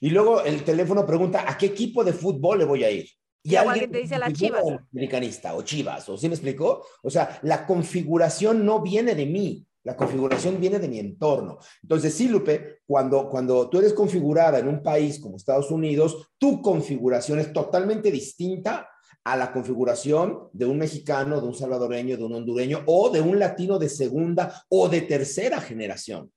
Y 0.00 0.10
luego 0.10 0.42
el 0.42 0.64
teléfono 0.64 1.06
pregunta, 1.06 1.44
¿a 1.48 1.56
qué 1.56 1.66
equipo 1.66 2.04
de 2.04 2.12
fútbol 2.12 2.58
le 2.58 2.64
voy 2.64 2.84
a 2.84 2.90
ir? 2.90 3.08
Y, 3.46 3.56
alguien 3.56 3.90
te 3.90 3.98
dice 3.98 4.18
la 4.18 4.32
Chivas. 4.32 4.62
Americanista 4.92 5.54
o 5.54 5.62
Chivas, 5.62 6.08
¿o 6.08 6.16
sí 6.16 6.28
me 6.28 6.34
explicó? 6.34 6.84
O 7.02 7.10
sea, 7.10 7.38
la 7.42 7.66
configuración 7.66 8.64
no 8.64 8.80
viene 8.80 9.14
de 9.14 9.26
mí, 9.26 9.66
la 9.84 9.96
configuración 9.96 10.60
viene 10.60 10.78
de 10.78 10.88
mi 10.88 10.98
entorno. 10.98 11.58
Entonces, 11.82 12.12
sí, 12.12 12.28
Lupe, 12.28 12.80
cuando, 12.86 13.28
cuando 13.28 13.70
tú 13.70 13.78
eres 13.78 13.92
configurada 13.92 14.58
en 14.58 14.66
un 14.66 14.82
país 14.82 15.20
como 15.20 15.36
Estados 15.36 15.70
Unidos, 15.70 16.32
tu 16.38 16.60
configuración 16.60 17.38
es 17.38 17.52
totalmente 17.52 18.10
distinta 18.10 18.88
a 19.22 19.36
la 19.36 19.52
configuración 19.52 20.48
de 20.52 20.66
un 20.66 20.78
mexicano, 20.78 21.40
de 21.40 21.46
un 21.46 21.54
salvadoreño, 21.54 22.16
de 22.16 22.24
un 22.24 22.34
hondureño 22.34 22.82
o 22.86 23.10
de 23.10 23.20
un 23.20 23.38
latino 23.38 23.78
de 23.78 23.88
segunda 23.88 24.64
o 24.68 24.88
de 24.88 25.02
tercera 25.02 25.60
generación 25.60 26.32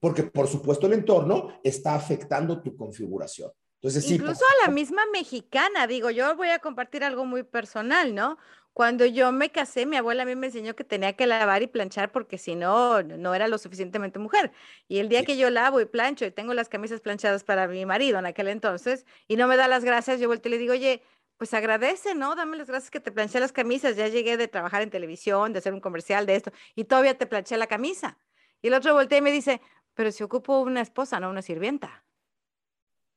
porque 0.00 0.24
por 0.24 0.48
supuesto 0.48 0.86
el 0.86 0.94
entorno 0.94 1.60
está 1.62 1.94
afectando 1.94 2.62
tu 2.62 2.74
configuración. 2.74 3.52
Entonces, 3.82 4.10
Incluso 4.10 4.44
a 4.44 4.66
la 4.66 4.72
misma 4.72 5.02
mexicana, 5.12 5.86
digo, 5.86 6.10
yo 6.10 6.36
voy 6.36 6.50
a 6.50 6.58
compartir 6.58 7.02
algo 7.02 7.24
muy 7.24 7.42
personal, 7.44 8.14
¿no? 8.14 8.36
Cuando 8.74 9.06
yo 9.06 9.32
me 9.32 9.50
casé, 9.50 9.86
mi 9.86 9.96
abuela 9.96 10.22
a 10.22 10.26
mí 10.26 10.36
me 10.36 10.46
enseñó 10.46 10.76
que 10.76 10.84
tenía 10.84 11.14
que 11.14 11.26
lavar 11.26 11.62
y 11.62 11.66
planchar 11.66 12.12
porque 12.12 12.38
si 12.38 12.54
no, 12.56 13.02
no 13.02 13.34
era 13.34 13.48
lo 13.48 13.58
suficientemente 13.58 14.18
mujer. 14.18 14.52
Y 14.86 14.98
el 14.98 15.08
día 15.08 15.24
que 15.24 15.36
yo 15.36 15.50
lavo 15.50 15.80
y 15.80 15.86
plancho 15.86 16.24
y 16.26 16.30
tengo 16.30 16.54
las 16.54 16.68
camisas 16.68 17.00
planchadas 17.00 17.42
para 17.42 17.66
mi 17.68 17.84
marido 17.86 18.18
en 18.18 18.26
aquel 18.26 18.48
entonces 18.48 19.06
y 19.28 19.36
no 19.36 19.48
me 19.48 19.56
da 19.56 19.66
las 19.66 19.84
gracias, 19.84 20.20
yo 20.20 20.28
vuelto 20.28 20.48
y 20.48 20.52
le 20.52 20.58
digo, 20.58 20.72
oye, 20.74 21.02
pues 21.36 21.54
agradece, 21.54 22.14
¿no? 22.14 22.34
Dame 22.36 22.58
las 22.58 22.68
gracias 22.68 22.90
que 22.90 23.00
te 23.00 23.10
planché 23.12 23.40
las 23.40 23.52
camisas. 23.52 23.96
Ya 23.96 24.08
llegué 24.08 24.36
de 24.36 24.46
trabajar 24.46 24.82
en 24.82 24.90
televisión, 24.90 25.52
de 25.52 25.58
hacer 25.58 25.72
un 25.72 25.80
comercial 25.80 26.26
de 26.26 26.36
esto 26.36 26.52
y 26.74 26.84
todavía 26.84 27.16
te 27.16 27.26
planché 27.26 27.56
la 27.56 27.66
camisa. 27.66 28.18
Y 28.62 28.68
el 28.68 28.74
otro 28.74 28.94
voltea 28.94 29.18
y 29.18 29.22
me 29.22 29.32
dice, 29.32 29.60
pero 29.94 30.12
se 30.12 30.22
ocupó 30.22 30.60
una 30.60 30.82
esposa, 30.82 31.18
no 31.18 31.30
una 31.30 31.42
sirvienta. 31.42 32.04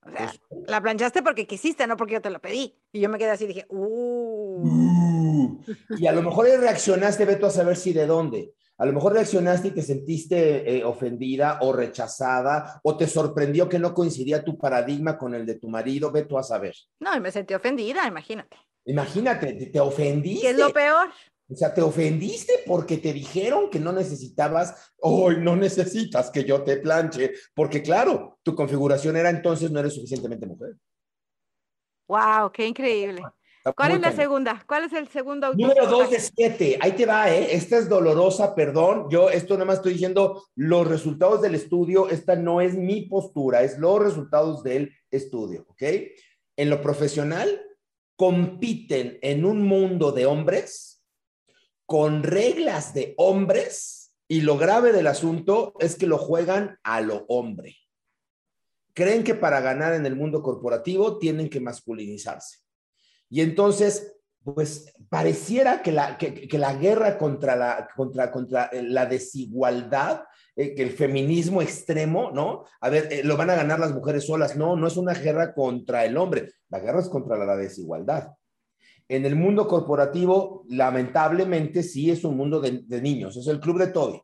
O 0.05 0.17
sea, 0.17 0.33
la 0.67 0.81
planchaste 0.81 1.21
porque 1.21 1.47
quisiste, 1.47 1.87
no 1.87 1.97
porque 1.97 2.13
yo 2.13 2.21
te 2.21 2.29
lo 2.29 2.39
pedí. 2.39 2.75
Y 2.91 2.99
yo 2.99 3.09
me 3.09 3.17
quedé 3.17 3.31
así 3.31 3.45
y 3.45 3.47
dije, 3.47 3.65
uh. 3.69 4.67
uh. 4.67 5.63
Y 5.97 6.07
a 6.07 6.11
lo 6.11 6.21
mejor 6.21 6.47
reaccionaste, 6.47 7.25
Beto, 7.25 7.47
a 7.47 7.51
saber 7.51 7.75
si 7.75 7.93
de 7.93 8.05
dónde. 8.05 8.53
A 8.77 8.85
lo 8.85 8.93
mejor 8.93 9.13
reaccionaste 9.13 9.69
y 9.69 9.71
te 9.71 9.81
sentiste 9.81 10.77
eh, 10.77 10.83
ofendida 10.83 11.59
o 11.61 11.73
rechazada 11.73 12.81
o 12.83 12.97
te 12.97 13.07
sorprendió 13.07 13.69
que 13.69 13.79
no 13.79 13.93
coincidía 13.93 14.43
tu 14.43 14.57
paradigma 14.57 15.17
con 15.17 15.35
el 15.35 15.45
de 15.45 15.55
tu 15.55 15.69
marido, 15.69 16.11
Beto, 16.11 16.37
a 16.37 16.43
saber. 16.43 16.75
No, 16.99 17.17
me 17.19 17.31
sentí 17.31 17.53
ofendida, 17.53 18.07
imagínate. 18.07 18.57
Imagínate, 18.85 19.53
te, 19.53 19.67
te 19.67 19.79
ofendiste. 19.79 20.41
¿Qué 20.41 20.49
es 20.49 20.57
lo 20.57 20.71
peor? 20.71 21.09
O 21.49 21.55
sea, 21.55 21.73
te 21.73 21.81
ofendiste 21.81 22.63
porque 22.65 22.97
te 22.97 23.13
dijeron 23.13 23.69
que 23.69 23.79
no 23.79 23.91
necesitabas, 23.91 24.93
hoy 24.99 25.37
no 25.37 25.55
necesitas 25.55 26.31
que 26.31 26.45
yo 26.45 26.63
te 26.63 26.77
planche, 26.77 27.33
porque 27.53 27.81
claro, 27.81 28.39
tu 28.43 28.55
configuración 28.55 29.17
era 29.17 29.29
entonces 29.29 29.69
no 29.69 29.79
eres 29.79 29.93
suficientemente 29.93 30.45
mujer. 30.45 30.75
Wow, 32.07 32.51
qué 32.51 32.67
increíble. 32.67 33.21
¿Cuál 33.75 33.93
es 33.93 34.01
la 34.01 34.11
segunda? 34.11 34.61
¿Cuál 34.67 34.85
es 34.85 34.93
el 34.93 35.07
segundo 35.07 35.53
Número 35.53 35.87
dos 35.87 36.09
de 36.09 36.19
siete. 36.19 36.77
Ahí 36.81 36.91
te 36.91 37.05
va, 37.05 37.33
¿eh? 37.33 37.55
Esta 37.55 37.77
es 37.77 37.87
dolorosa, 37.87 38.53
perdón. 38.55 39.07
Yo 39.09 39.29
esto 39.29 39.53
nada 39.53 39.65
más 39.65 39.77
estoy 39.77 39.93
diciendo 39.93 40.43
los 40.55 40.85
resultados 40.85 41.41
del 41.41 41.55
estudio. 41.55 42.09
Esta 42.09 42.35
no 42.35 42.59
es 42.59 42.75
mi 42.75 43.03
postura, 43.03 43.63
es 43.63 43.77
los 43.77 44.01
resultados 44.01 44.63
del 44.63 44.91
estudio, 45.09 45.65
¿ok? 45.69 45.81
En 46.57 46.69
lo 46.69 46.81
profesional, 46.81 47.61
compiten 48.17 49.17
en 49.21 49.45
un 49.45 49.65
mundo 49.65 50.11
de 50.11 50.25
hombres 50.25 50.92
con 51.85 52.23
reglas 52.23 52.93
de 52.93 53.13
hombres 53.17 54.15
y 54.27 54.41
lo 54.41 54.57
grave 54.57 54.91
del 54.91 55.07
asunto 55.07 55.73
es 55.79 55.95
que 55.95 56.07
lo 56.07 56.17
juegan 56.17 56.79
a 56.83 57.01
lo 57.01 57.25
hombre. 57.27 57.77
Creen 58.93 59.23
que 59.23 59.35
para 59.35 59.59
ganar 59.59 59.93
en 59.93 60.05
el 60.05 60.15
mundo 60.15 60.41
corporativo 60.41 61.17
tienen 61.17 61.49
que 61.49 61.59
masculinizarse. 61.59 62.59
Y 63.29 63.41
entonces, 63.41 64.15
pues 64.43 64.93
pareciera 65.09 65.81
que 65.81 65.91
la, 65.91 66.17
que, 66.17 66.47
la 66.57 66.73
guerra 66.75 67.17
contra 67.17 67.55
la, 67.55 67.89
contra, 67.95 68.31
contra 68.31 68.69
la 68.73 69.05
desigualdad, 69.05 70.23
eh, 70.55 70.75
que 70.75 70.83
el 70.83 70.91
feminismo 70.91 71.61
extremo, 71.61 72.31
¿no? 72.31 72.65
A 72.81 72.89
ver, 72.89 73.11
eh, 73.11 73.23
lo 73.23 73.37
van 73.37 73.49
a 73.49 73.55
ganar 73.55 73.79
las 73.79 73.93
mujeres 73.93 74.25
solas. 74.25 74.55
No, 74.55 74.75
no 74.75 74.87
es 74.87 74.97
una 74.97 75.13
guerra 75.13 75.53
contra 75.53 76.05
el 76.05 76.17
hombre, 76.17 76.53
la 76.69 76.79
guerra 76.79 76.99
es 76.99 77.09
contra 77.09 77.37
la 77.37 77.55
desigualdad. 77.55 78.33
En 79.07 79.25
el 79.25 79.35
mundo 79.35 79.67
corporativo, 79.67 80.65
lamentablemente, 80.69 81.83
sí 81.83 82.09
es 82.09 82.23
un 82.23 82.37
mundo 82.37 82.61
de, 82.61 83.01
niños, 83.01 83.35
es 83.37 83.47
el 83.47 83.59
club 83.59 83.79
de 83.79 83.87
Toby. 83.87 84.21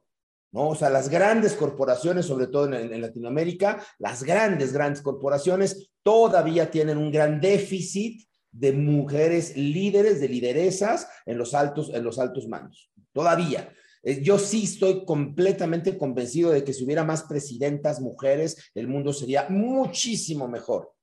¿no? 0.52 0.70
O 0.70 0.76
sea, 0.76 0.90
las 0.90 1.10
grandes 1.10 1.54
corporaciones, 1.54 2.26
sobre 2.26 2.48
todo 2.48 2.66
en, 2.66 2.94
en, 2.94 3.02
Latinoamérica, 3.02 3.84
las 4.00 4.24
grandes, 4.24 4.74
grandes 4.74 5.02
corporaciones 5.02 5.92
todavía 6.02 6.72
tienen 6.72 6.98
un 6.98 7.12
gran 7.12 7.40
déficit 7.40 8.28
de 8.52 8.72
mujeres 8.74 9.56
líderes, 9.56 10.20
de 10.20 10.30
lideresas 10.30 11.08
en 11.26 11.38
los 11.38 11.54
altos, 11.54 11.92
en 11.94 12.04
los 12.04 12.18
altos 12.18 12.48
mandos. 12.48 12.92
Todavía. 13.14 13.72
Eh, 14.02 14.22
yo 14.24 14.40
sí 14.40 14.64
estoy 14.64 15.06
completamente 15.06 15.98
convencido 15.98 16.52
de 16.52 16.64
que 16.64 16.74
si 16.74 16.86
hubiera 16.86 17.04
más 17.04 17.24
presidentas 17.24 18.00
mujeres, 18.00 18.72
el 18.74 18.88
mundo 18.88 19.14
sería 19.14 19.48
muchísimo 19.50 20.48
mejor 20.48 20.94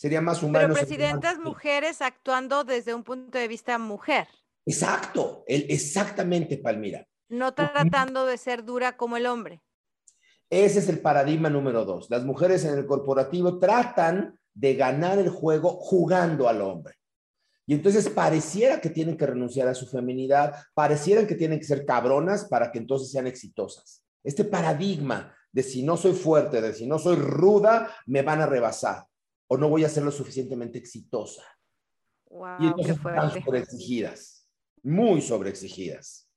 sería 0.00 0.22
más 0.22 0.42
humano. 0.42 0.72
Pero 0.72 0.86
presidentas 0.86 1.38
mujeres 1.38 2.00
actuando 2.00 2.64
desde 2.64 2.94
un 2.94 3.04
punto 3.04 3.36
de 3.36 3.46
vista 3.48 3.76
mujer. 3.76 4.26
Exacto, 4.64 5.44
el, 5.46 5.66
exactamente, 5.68 6.56
Palmira. 6.56 7.06
No 7.28 7.52
tratando 7.52 8.24
de 8.24 8.38
ser 8.38 8.64
dura 8.64 8.96
como 8.96 9.18
el 9.18 9.26
hombre. 9.26 9.60
Ese 10.48 10.78
es 10.78 10.88
el 10.88 11.00
paradigma 11.00 11.50
número 11.50 11.84
dos. 11.84 12.08
Las 12.08 12.24
mujeres 12.24 12.64
en 12.64 12.78
el 12.78 12.86
corporativo 12.86 13.58
tratan 13.58 14.40
de 14.54 14.74
ganar 14.74 15.18
el 15.18 15.28
juego 15.28 15.76
jugando 15.80 16.48
al 16.48 16.62
hombre. 16.62 16.94
Y 17.66 17.74
entonces 17.74 18.08
pareciera 18.08 18.80
que 18.80 18.88
tienen 18.88 19.18
que 19.18 19.26
renunciar 19.26 19.68
a 19.68 19.74
su 19.74 19.86
feminidad, 19.86 20.54
pareciera 20.72 21.26
que 21.26 21.34
tienen 21.34 21.58
que 21.58 21.66
ser 21.66 21.84
cabronas 21.84 22.46
para 22.46 22.72
que 22.72 22.78
entonces 22.78 23.12
sean 23.12 23.26
exitosas. 23.26 24.02
Este 24.24 24.44
paradigma 24.44 25.36
de 25.52 25.62
si 25.62 25.82
no 25.82 25.98
soy 25.98 26.14
fuerte, 26.14 26.62
de 26.62 26.72
si 26.72 26.86
no 26.86 26.98
soy 26.98 27.16
ruda, 27.16 27.94
me 28.06 28.22
van 28.22 28.40
a 28.40 28.46
rebasar 28.46 29.09
o 29.52 29.56
no 29.56 29.68
voy 29.68 29.84
a 29.84 29.88
ser 29.88 30.04
lo 30.04 30.12
suficientemente 30.12 30.78
exitosa. 30.78 31.42
Wow, 32.26 32.56
y 32.60 32.66
entonces 32.68 32.96
están 32.96 33.42
sobreexigidas, 33.42 34.46
muy 34.84 35.20
sobreexigidas. 35.20 36.30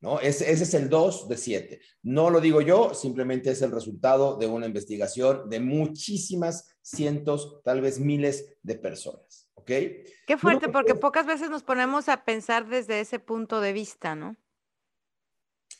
¿no? 0.00 0.18
Ese, 0.20 0.50
ese 0.50 0.64
es 0.64 0.72
el 0.72 0.88
2 0.88 1.28
de 1.28 1.36
7. 1.36 1.80
No 2.04 2.30
lo 2.30 2.40
digo 2.40 2.62
yo, 2.62 2.94
simplemente 2.94 3.50
es 3.50 3.60
el 3.60 3.70
resultado 3.70 4.38
de 4.38 4.46
una 4.46 4.64
investigación 4.64 5.50
de 5.50 5.60
muchísimas 5.60 6.74
cientos, 6.80 7.60
tal 7.62 7.82
vez 7.82 8.00
miles 8.00 8.56
de 8.62 8.76
personas. 8.76 9.50
¿Ok? 9.54 9.66
Qué 10.26 10.38
fuerte, 10.38 10.70
porque 10.70 10.94
pocas 10.94 11.26
veces 11.26 11.50
nos 11.50 11.64
ponemos 11.64 12.08
a 12.08 12.24
pensar 12.24 12.66
desde 12.66 13.00
ese 13.00 13.18
punto 13.18 13.60
de 13.60 13.74
vista, 13.74 14.14
¿no? 14.14 14.36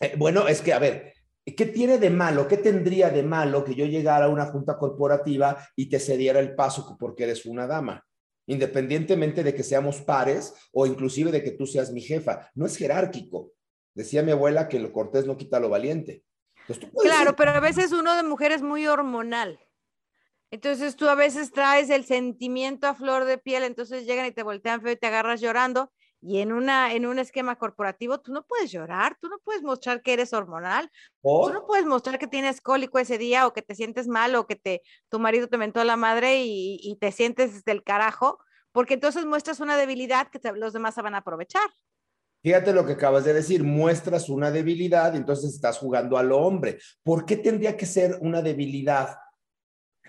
Eh, 0.01 0.15
bueno, 0.19 0.49
es 0.49 0.61
que, 0.61 0.75
a 0.75 0.79
ver, 0.79 1.15
¿qué 1.55 1.67
tiene 1.67 1.99
de 1.99 2.11
malo? 2.11 2.49
¿Qué 2.49 2.57
tendría 2.57 3.11
de 3.11 3.23
malo 3.23 3.65
que 3.65 3.75
yo 3.75 3.87
llegara 3.87 4.27
a 4.27 4.29
una 4.29 4.47
junta 4.47 4.77
corporativa 4.79 5.57
y 5.77 5.89
te 5.89 6.01
cediera 6.01 6.41
el 6.41 6.55
paso 6.57 6.97
porque 6.99 7.25
eres 7.25 7.47
una 7.47 7.67
dama? 7.67 8.05
Independientemente 8.47 9.45
de 9.45 9.55
que 9.55 9.63
seamos 9.63 10.01
pares 10.01 10.55
o 10.73 10.87
inclusive 10.87 11.31
de 11.31 11.45
que 11.45 11.53
tú 11.53 11.67
seas 11.67 11.93
mi 11.93 12.01
jefa. 12.01 12.51
No 12.55 12.67
es 12.67 12.77
jerárquico. 12.77 13.53
Decía 13.95 14.23
mi 14.23 14.33
abuela 14.33 14.69
que 14.69 14.81
lo 14.81 14.93
cortés 14.93 15.27
no 15.27 15.37
quita 15.37 15.61
lo 15.61 15.69
valiente. 15.69 16.25
claro, 17.01 17.37
pero 17.37 17.53
a 17.53 17.61
veces 17.61 17.93
uno 17.93 18.17
de 18.17 18.23
mujer 18.25 18.53
es 18.53 18.63
muy 18.63 18.87
hormonal. 18.87 19.61
Entonces 20.51 20.97
tú 20.97 21.09
a 21.09 21.15
veces 21.15 21.53
traes 21.53 21.91
el 21.91 22.05
sentimiento 22.05 22.87
a 22.87 22.95
flor 22.95 23.25
de 23.25 23.39
piel, 23.39 23.63
entonces 23.65 24.07
llegan 24.07 24.27
y 24.27 24.33
te 24.33 24.43
voltean 24.43 24.81
feo 24.81 24.93
y 24.93 24.97
te 24.97 25.07
agarras 25.07 25.41
llorando 25.41 25.93
y 26.27 26.41
en, 26.41 26.53
una, 26.53 26.93
en 26.93 27.07
un 27.07 27.21
esquema 27.21 27.57
corporativo, 27.57 28.19
tú 28.19 28.33
no 28.33 28.45
puedes 28.45 28.73
llorar, 28.73 29.17
tú 29.21 29.29
no 29.29 29.39
puedes 29.45 29.63
mostrar 29.63 30.03
que 30.03 30.13
eres 30.13 30.33
hormonal, 30.33 30.91
tú 31.23 31.51
no 31.53 31.65
puedes 31.67 31.87
mostrar 31.87 32.19
que 32.19 32.27
tienes 32.27 32.61
cólico 32.61 32.99
ese 32.99 33.17
día 33.17 33.47
o 33.47 33.53
que 33.53 33.63
te 33.63 33.77
sientes 33.77 34.09
mal 34.09 34.35
o 34.35 34.45
que 34.45 34.57
te, 34.57 34.83
tu 35.09 35.21
marido 35.21 35.49
te 35.49 35.57
mentó 35.57 35.81
a 35.81 35.85
la 35.85 35.97
madre 35.97 36.43
y, 36.43 36.97
te 37.01 37.13
sientes 37.13 37.65
del 37.65 37.85
carajo, 37.85 38.41
porque 38.73 38.95
entonces 38.95 39.25
muestras 39.25 39.61
una 39.61 39.77
debilidad 39.77 40.27
que 40.29 40.41
los 40.55 40.73
demás 40.73 40.97
se 40.97 41.03
van 41.03 41.15
a 41.15 41.19
aprovechar. 41.19 41.69
Fíjate 42.43 42.73
lo 42.73 42.85
que 42.85 42.95
acabas 42.95 43.25
de 43.25 43.33
decir, 43.33 43.63
muestras 43.63 44.29
una 44.29 44.51
debilidad, 44.51 45.15
y 45.15 45.19
entonces 45.19 45.55
estás 45.55 45.79
jugando 45.79 46.19
a 46.19 46.25
lo 46.25 46.39
hombre. 46.39 46.79
¿Por 47.05 47.25
qué 47.25 47.37
tendría 47.37 47.77
que 47.77 47.87
ser 47.87 48.19
una 48.21 48.43
debilidad 48.43 49.17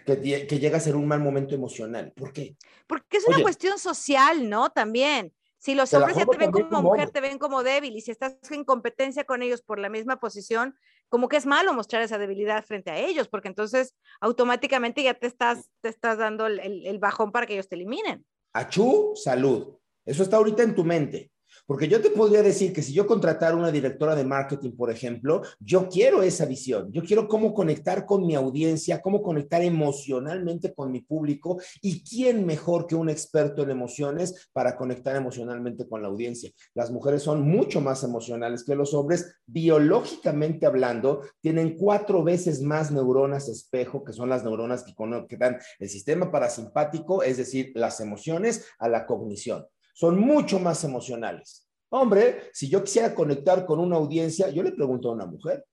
que, 0.03 0.47
que 0.47 0.59
llega 0.59 0.77
a 0.77 0.81
ser 0.81 0.95
un 0.95 1.07
mal 1.07 1.19
momento 1.19 1.53
emocional? 1.53 2.11
¿Por 2.15 2.33
qué? 2.33 2.57
Porque 2.87 3.17
es 3.17 3.27
una 3.27 3.41
cuestión 3.43 3.77
social, 3.77 4.49
¿no? 4.49 4.71
También. 4.71 5.33
Si 5.59 5.73
los 5.73 5.93
hombres 5.93 6.15
ya 6.15 6.25
te 6.25 6.37
ven 6.37 6.51
como 6.51 6.81
mujer, 6.81 7.09
te 7.09 7.21
ven 7.21 7.39
como 7.39 7.63
débil 7.63 7.95
y 7.95 8.01
si 8.01 8.11
estás 8.11 8.37
en 8.51 8.63
competencia 8.63 9.23
con 9.23 9.41
ellos 9.41 9.61
por 9.61 9.79
la 9.79 9.89
misma 9.89 10.19
posición, 10.19 10.75
como 11.09 11.29
que 11.29 11.37
es 11.37 11.45
malo 11.45 11.73
mostrar 11.73 12.01
esa 12.01 12.17
debilidad 12.17 12.63
frente 12.63 12.91
a 12.91 12.97
ellos, 12.97 13.27
porque 13.27 13.47
entonces 13.47 13.95
automáticamente 14.21 15.01
ya 15.01 15.13
te 15.13 15.27
estás, 15.27 15.69
te 15.81 15.89
estás 15.89 16.17
dando 16.17 16.45
el, 16.45 16.59
el 16.85 16.99
bajón 16.99 17.31
para 17.31 17.47
que 17.47 17.53
ellos 17.53 17.67
te 17.67 17.75
eliminen. 17.75 18.25
Achú, 18.53 19.13
salud. 19.15 19.77
Eso 20.05 20.23
está 20.23 20.37
ahorita 20.37 20.63
en 20.63 20.75
tu 20.75 20.83
mente. 20.83 21.31
Porque 21.67 21.89
yo 21.89 22.01
te 22.01 22.11
podría 22.11 22.41
decir 22.41 22.71
que 22.71 22.81
si 22.81 22.93
yo 22.93 23.05
contratara 23.05 23.53
una 23.53 23.71
directora 23.71 24.15
de 24.15 24.23
marketing, 24.23 24.71
por 24.71 24.89
ejemplo, 24.89 25.41
yo 25.59 25.89
quiero 25.89 26.23
esa 26.23 26.45
visión. 26.45 26.89
Yo 26.93 27.03
quiero 27.03 27.27
cómo 27.27 27.53
conectar 27.53 28.05
con 28.05 28.25
mi 28.25 28.35
audiencia, 28.35 29.01
cómo 29.01 29.21
conectar 29.21 29.61
emocionalmente 29.61 30.73
con 30.73 30.93
mi 30.93 31.01
público 31.01 31.59
y 31.81 32.05
quién 32.05 32.45
mejor 32.45 32.87
que 32.87 32.95
un 32.95 33.09
experto 33.09 33.63
en 33.63 33.71
emociones 33.71 34.47
para 34.53 34.77
conectar 34.77 35.17
emocionalmente 35.17 35.85
con 35.89 36.01
la 36.01 36.07
audiencia. 36.07 36.51
Las 36.73 36.89
mujeres 36.89 37.21
son 37.21 37.41
mucho 37.41 37.81
más 37.81 38.01
emocionales 38.01 38.63
que 38.63 38.73
los 38.73 38.93
hombres. 38.93 39.35
Biológicamente 39.45 40.65
hablando, 40.65 41.23
tienen 41.41 41.75
cuatro 41.75 42.23
veces 42.23 42.61
más 42.61 42.91
neuronas 42.91 43.49
espejo, 43.49 44.05
que 44.05 44.13
son 44.13 44.29
las 44.29 44.45
neuronas 44.45 44.85
que, 44.85 45.37
dan 45.37 45.57
el 45.79 45.89
sistema 45.89 46.31
parasimpático, 46.31 47.23
es 47.23 47.35
decir, 47.35 47.73
las 47.75 47.99
emociones 47.99 48.65
a 48.79 48.87
la 48.87 49.05
cognición 49.05 49.65
son 49.97 50.19
mucho 50.19 50.59
más 50.59 50.83
emocionales. 50.83 51.67
Hombre, 51.89 52.51
si 52.53 52.69
yo 52.69 52.83
quisiera 52.83 53.15
conectar 53.15 53.65
con 53.65 53.79
una 53.79 53.95
audiencia, 53.95 54.47
yo 54.49 54.61
le 54.61 54.71
pregunto 54.71 55.09
a 55.09 55.13
una 55.13 55.25
mujer. 55.25 55.65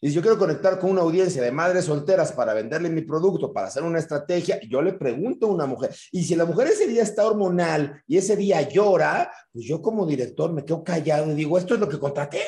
Y 0.00 0.10
si 0.10 0.14
yo 0.14 0.22
quiero 0.22 0.38
conectar 0.38 0.78
con 0.78 0.90
una 0.90 1.00
audiencia 1.00 1.42
de 1.42 1.50
madres 1.50 1.86
solteras 1.86 2.30
para 2.30 2.54
venderle 2.54 2.88
mi 2.88 3.02
producto, 3.02 3.52
para 3.52 3.66
hacer 3.66 3.82
una 3.82 3.98
estrategia, 3.98 4.60
yo 4.68 4.80
le 4.80 4.92
pregunto 4.92 5.46
a 5.46 5.50
una 5.50 5.66
mujer. 5.66 5.92
Y 6.12 6.22
si 6.22 6.36
la 6.36 6.44
mujer 6.44 6.68
ese 6.68 6.86
día 6.86 7.02
está 7.02 7.26
hormonal 7.26 8.00
y 8.06 8.16
ese 8.16 8.36
día 8.36 8.62
llora, 8.62 9.28
pues 9.52 9.66
yo 9.66 9.82
como 9.82 10.06
director 10.06 10.52
me 10.52 10.64
quedo 10.64 10.84
callado 10.84 11.28
y 11.32 11.34
digo, 11.34 11.58
esto 11.58 11.74
es 11.74 11.80
lo 11.80 11.88
que 11.88 11.98
contraté. 11.98 12.42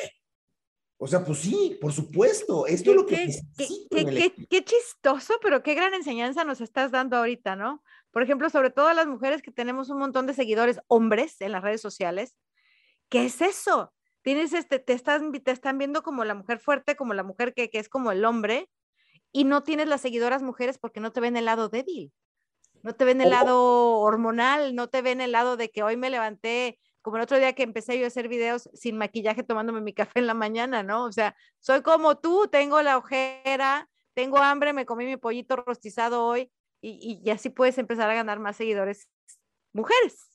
O 0.97 1.07
sea, 1.07 1.25
pues 1.25 1.39
sí, 1.39 1.77
por 1.81 1.91
supuesto, 1.91 2.67
esto 2.67 2.91
es 2.91 2.95
lo 2.95 3.05
que... 3.05 3.37
Qué, 3.57 4.33
qué, 4.49 4.63
chistoso, 4.63 5.33
pero 5.41 5.61
qué 5.61 5.73
gran 5.73 5.93
enseñanza 5.93 6.45
nos 6.45 6.61
estás 6.61 6.89
dando 6.89 7.17
ahorita, 7.17 7.57
¿no? 7.57 7.83
Por 8.11 8.23
ejemplo, 8.23 8.49
sobre 8.49 8.69
todo 8.69 8.93
las 8.93 9.07
mujeres 9.07 9.41
que 9.41 9.51
tenemos 9.51 9.89
un 9.89 9.99
montón 9.99 10.27
de 10.27 10.33
seguidores 10.33 10.79
hombres 10.87 11.39
en 11.41 11.51
las 11.51 11.63
redes 11.63 11.81
sociales. 11.81 12.35
¿Qué 13.09 13.25
es 13.25 13.41
eso? 13.41 13.93
Tienes 14.21 14.53
este, 14.53 14.79
te, 14.79 14.93
están, 14.93 15.31
te 15.31 15.51
están 15.51 15.77
viendo 15.77 16.03
como 16.03 16.23
la 16.25 16.35
mujer 16.35 16.59
fuerte, 16.59 16.95
como 16.95 17.13
la 17.13 17.23
mujer 17.23 17.53
que, 17.53 17.69
que 17.69 17.79
es 17.79 17.89
como 17.89 18.11
el 18.11 18.23
hombre, 18.25 18.69
y 19.31 19.45
no 19.45 19.63
tienes 19.63 19.87
las 19.87 20.01
seguidoras 20.01 20.43
mujeres 20.43 20.77
porque 20.77 20.99
no 20.99 21.11
te 21.11 21.21
ven 21.21 21.37
el 21.37 21.45
lado 21.45 21.69
débil, 21.69 22.11
no 22.83 22.93
te 22.93 23.05
ven 23.05 23.21
el 23.21 23.29
lado 23.29 23.99
hormonal, 23.99 24.75
no 24.75 24.89
te 24.89 25.01
ven 25.01 25.21
el 25.21 25.31
lado 25.31 25.57
de 25.57 25.69
que 25.71 25.83
hoy 25.83 25.97
me 25.97 26.09
levanté, 26.09 26.79
como 27.01 27.17
el 27.17 27.23
otro 27.23 27.37
día 27.37 27.53
que 27.53 27.63
empecé 27.63 27.97
yo 27.97 28.05
a 28.05 28.07
hacer 28.07 28.27
videos 28.27 28.69
sin 28.73 28.97
maquillaje 28.97 29.43
tomándome 29.43 29.81
mi 29.81 29.93
café 29.93 30.19
en 30.19 30.27
la 30.27 30.33
mañana, 30.33 30.83
¿no? 30.83 31.05
O 31.05 31.11
sea, 31.11 31.35
soy 31.59 31.81
como 31.81 32.17
tú, 32.17 32.47
tengo 32.51 32.81
la 32.81 32.97
ojera, 32.97 33.89
tengo 34.13 34.37
hambre, 34.37 34.73
me 34.73 34.85
comí 34.85 35.05
mi 35.05 35.17
pollito 35.17 35.55
rostizado 35.55 36.25
hoy, 36.25 36.51
y, 36.81 37.29
así 37.29 37.49
puedes 37.49 37.77
empezar 37.77 38.09
a 38.09 38.15
ganar 38.15 38.39
más 38.39 38.57
seguidores 38.57 39.07
mujeres. 39.73 40.27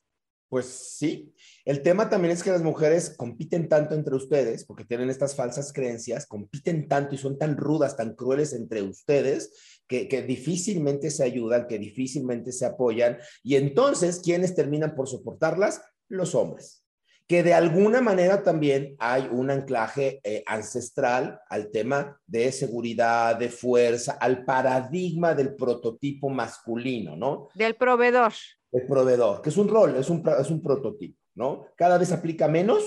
Pues 0.48 0.66
sí, 0.66 1.34
el 1.64 1.82
tema 1.82 2.08
también 2.08 2.32
es 2.32 2.44
que 2.44 2.52
las 2.52 2.62
mujeres 2.62 3.10
compiten 3.16 3.68
tanto 3.68 3.96
entre 3.96 4.14
ustedes, 4.14 4.64
porque 4.64 4.84
tienen 4.84 5.10
estas 5.10 5.34
falsas 5.34 5.72
creencias, 5.72 6.24
compiten 6.26 6.86
tanto 6.86 7.16
y 7.16 7.18
son 7.18 7.36
tan 7.36 7.56
rudas, 7.56 7.96
tan 7.96 8.14
crueles 8.14 8.52
entre 8.52 8.82
ustedes, 8.82 9.80
que, 9.88 10.06
que, 10.06 10.22
difícilmente 10.22 11.10
se 11.10 11.24
ayudan, 11.24 11.66
que 11.66 11.80
difícilmente 11.80 12.52
se 12.52 12.64
apoyan. 12.64 13.18
Y 13.42 13.56
entonces, 13.56 14.20
¿quiénes 14.22 14.54
terminan 14.54 14.94
por 14.94 15.08
soportarlas? 15.08 15.82
Los 16.08 16.36
hombres 16.36 16.85
que 17.26 17.42
de 17.42 17.54
alguna 17.54 18.00
manera 18.00 18.42
también 18.42 18.94
hay 18.98 19.28
un 19.30 19.50
anclaje 19.50 20.20
eh, 20.22 20.44
ancestral 20.46 21.40
al 21.48 21.70
tema 21.70 22.20
de 22.26 22.52
seguridad, 22.52 23.36
de 23.36 23.48
fuerza, 23.48 24.12
al 24.20 24.44
paradigma 24.44 25.34
del 25.34 25.56
prototipo 25.56 26.28
masculino, 26.28 27.16
¿no? 27.16 27.48
Del 27.54 27.74
proveedor. 27.74 28.32
El 28.70 28.86
proveedor, 28.86 29.42
que 29.42 29.48
es 29.48 29.56
un 29.56 29.68
rol, 29.68 29.96
es 29.96 30.08
un, 30.08 30.22
es 30.38 30.50
un 30.50 30.62
prototipo, 30.62 31.18
¿no? 31.34 31.66
Cada 31.76 31.98
vez 31.98 32.12
aplica 32.12 32.46
menos, 32.46 32.84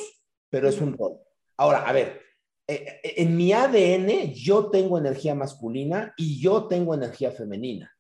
pero 0.50 0.70
es 0.70 0.80
un 0.80 0.98
rol. 0.98 1.18
Ahora, 1.58 1.80
a 1.80 1.92
ver, 1.92 2.22
eh, 2.66 3.00
eh, 3.04 3.14
en 3.18 3.36
mi 3.36 3.52
ADN 3.52 4.32
yo 4.34 4.70
tengo 4.70 4.98
energía 4.98 5.36
masculina 5.36 6.14
y 6.16 6.40
yo 6.40 6.68
tengo 6.68 6.94
energía 6.94 7.32
femenina. 7.32 7.92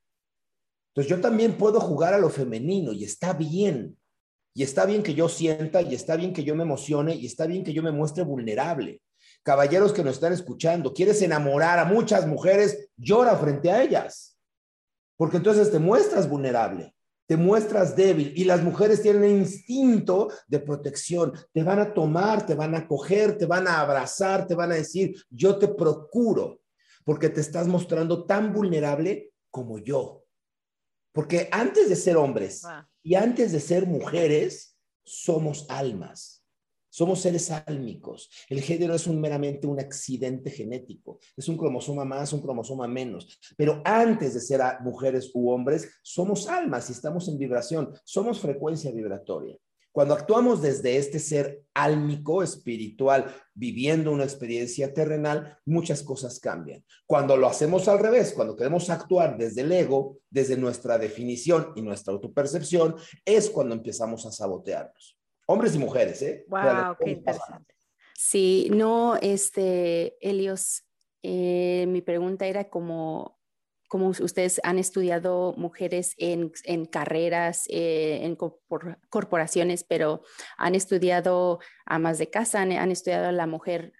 Entonces 0.93 1.09
yo 1.09 1.21
también 1.21 1.57
puedo 1.57 1.79
jugar 1.81 2.13
a 2.13 2.19
lo 2.19 2.29
femenino 2.29 2.93
y 2.93 3.03
está 3.03 3.33
bien. 3.33 3.97
Y 4.59 4.63
está 4.63 4.85
bien 4.85 5.03
que 5.03 5.13
yo 5.13 5.29
sienta, 5.29 5.81
y 5.81 5.95
está 5.95 6.17
bien 6.17 6.33
que 6.33 6.43
yo 6.43 6.53
me 6.53 6.63
emocione, 6.63 7.15
y 7.15 7.25
está 7.27 7.45
bien 7.45 7.63
que 7.63 7.71
yo 7.71 7.81
me 7.81 7.93
muestre 7.93 8.25
vulnerable. 8.25 9.01
Caballeros 9.41 9.93
que 9.93 10.03
nos 10.03 10.15
están 10.15 10.33
escuchando, 10.33 10.93
quieres 10.93 11.21
enamorar 11.21 11.79
a 11.79 11.85
muchas 11.85 12.27
mujeres, 12.27 12.89
llora 12.97 13.37
frente 13.37 13.71
a 13.71 13.81
ellas. 13.81 14.37
Porque 15.15 15.37
entonces 15.37 15.71
te 15.71 15.79
muestras 15.79 16.27
vulnerable, 16.27 16.93
te 17.25 17.37
muestras 17.37 17.95
débil 17.95 18.33
y 18.35 18.43
las 18.43 18.61
mujeres 18.61 19.01
tienen 19.01 19.37
instinto 19.37 20.27
de 20.49 20.59
protección. 20.59 21.31
Te 21.53 21.63
van 21.63 21.79
a 21.79 21.93
tomar, 21.93 22.45
te 22.45 22.53
van 22.53 22.75
a 22.75 22.85
coger, 22.85 23.37
te 23.37 23.45
van 23.45 23.65
a 23.65 23.79
abrazar, 23.79 24.45
te 24.45 24.55
van 24.55 24.73
a 24.73 24.75
decir, 24.75 25.15
yo 25.29 25.57
te 25.57 25.69
procuro, 25.69 26.59
porque 27.05 27.29
te 27.29 27.39
estás 27.39 27.65
mostrando 27.65 28.25
tan 28.25 28.51
vulnerable 28.51 29.31
como 29.49 29.79
yo. 29.79 30.25
Porque 31.19 31.49
antes 31.51 31.89
de 31.89 31.97
ser 31.97 32.15
hombres 32.15 32.63
y 33.03 33.15
antes 33.15 33.51
de 33.51 33.59
ser 33.59 33.85
mujeres, 33.85 34.79
somos 35.03 35.65
almas. 35.67 36.45
Somos 36.89 37.19
seres 37.19 37.51
álmicos. 37.51 38.29
El 38.47 38.61
género 38.61 38.95
es 38.95 39.05
un, 39.05 39.19
meramente 39.19 39.67
un 39.67 39.81
accidente 39.81 40.49
genético. 40.49 41.19
Es 41.35 41.49
un 41.49 41.57
cromosoma 41.57 42.05
más, 42.05 42.31
un 42.31 42.41
cromosoma 42.41 42.87
menos. 42.87 43.37
Pero 43.57 43.81
antes 43.83 44.33
de 44.33 44.39
ser 44.39 44.61
mujeres 44.79 45.29
u 45.33 45.49
hombres, 45.49 45.91
somos 46.01 46.47
almas 46.47 46.87
y 46.87 46.93
estamos 46.93 47.27
en 47.27 47.37
vibración. 47.37 47.93
Somos 48.05 48.39
frecuencia 48.39 48.89
vibratoria. 48.89 49.57
Cuando 49.91 50.13
actuamos 50.13 50.61
desde 50.61 50.97
este 50.97 51.19
ser 51.19 51.63
álmico, 51.73 52.43
espiritual, 52.43 53.33
viviendo 53.53 54.11
una 54.11 54.23
experiencia 54.23 54.93
terrenal, 54.93 55.57
muchas 55.65 56.03
cosas 56.03 56.39
cambian. 56.39 56.85
Cuando 57.07 57.35
lo 57.35 57.47
hacemos 57.47 57.87
al 57.87 57.99
revés, 57.99 58.33
cuando 58.33 58.55
queremos 58.55 58.89
actuar 58.89 59.37
desde 59.37 59.61
el 59.61 59.71
ego, 59.71 60.17
desde 60.29 60.57
nuestra 60.57 60.97
definición 60.97 61.73
y 61.75 61.81
nuestra 61.81 62.13
autopercepción, 62.13 62.95
es 63.25 63.49
cuando 63.49 63.75
empezamos 63.75 64.25
a 64.25 64.31
sabotearnos. 64.31 65.17
Hombres 65.47 65.73
y 65.73 65.79
mujeres, 65.79 66.21
¿eh? 66.21 66.45
Wow, 66.47 66.95
qué 67.03 67.11
interesante. 67.11 67.73
Sí, 68.15 68.69
no, 68.71 69.15
este, 69.15 70.17
Helios, 70.21 70.83
eh, 71.23 71.85
mi 71.87 72.01
pregunta 72.01 72.45
era 72.45 72.69
como, 72.69 73.38
como 73.89 74.09
ustedes 74.09 74.61
han 74.63 74.77
estudiado 74.77 75.55
mujeres 75.57 76.13
en, 76.19 76.51
carreras, 76.85 77.65
eh, 77.69 78.19
en 78.21 78.37
corporaciones, 79.09 79.83
pero 79.83 80.21
han 80.57 80.75
estudiado 80.75 81.59
amas 81.85 82.19
de 82.19 82.29
casa, 82.29 82.61
han, 82.61 82.91
estudiado 82.91 83.31
la 83.31 83.47
mujer 83.47 83.93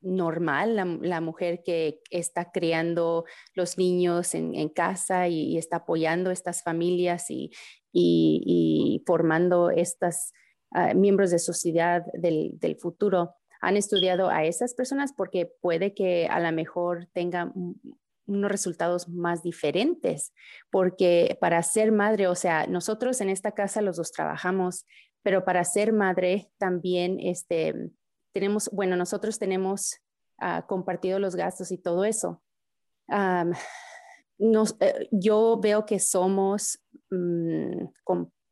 normal, 0.00 1.00
la, 1.02 1.20
mujer 1.20 1.62
que 1.64 2.00
está 2.10 2.50
criando 2.50 3.26
los 3.54 3.78
niños 3.78 4.34
en, 4.34 4.68
casa 4.70 5.28
y, 5.28 5.56
está 5.56 5.76
apoyando 5.78 6.32
estas 6.32 6.64
familias 6.64 7.26
y, 7.30 9.02
formando 9.06 9.70
estos 9.70 10.32
ah, 10.72 10.94
miembros 10.94 11.30
de 11.30 11.38
sociedad 11.38 12.02
del, 12.12 12.76
futuro. 12.80 13.36
Han 13.60 13.76
estudiado 13.76 14.30
a 14.30 14.44
esas 14.44 14.74
personas 14.74 15.12
porque 15.12 15.46
puede 15.60 15.94
que 15.94 16.26
a 16.26 16.40
lo 16.40 16.50
mejor 16.50 17.08
tengan 17.12 17.52
unos 18.28 18.50
resultados 18.50 19.08
más 19.08 19.42
diferentes, 19.42 20.32
porque 20.70 21.36
para 21.40 21.62
ser 21.62 21.90
madre, 21.90 22.28
o 22.28 22.34
sea, 22.34 22.66
nosotros 22.66 23.20
en 23.20 23.30
esta 23.30 23.52
casa 23.52 23.82
los 23.82 23.96
dos 23.96 24.12
trabajamos, 24.12 24.86
pero 25.22 25.44
para 25.44 25.64
ser 25.64 25.92
madre 25.92 26.50
también 26.58 27.18
este, 27.20 27.90
tenemos, 28.32 28.70
bueno, 28.70 28.94
nosotros 28.96 29.38
tenemos 29.38 29.96
uh, 30.40 30.66
compartido 30.66 31.18
los 31.18 31.34
gastos 31.34 31.72
y 31.72 31.78
todo 31.78 32.04
eso. 32.04 32.42
nos, 34.38 34.76
eh, 34.80 35.08
yo 35.10 35.58
veo 35.60 35.84
que 35.86 35.98
somos 35.98 36.78
mm, 37.10 37.86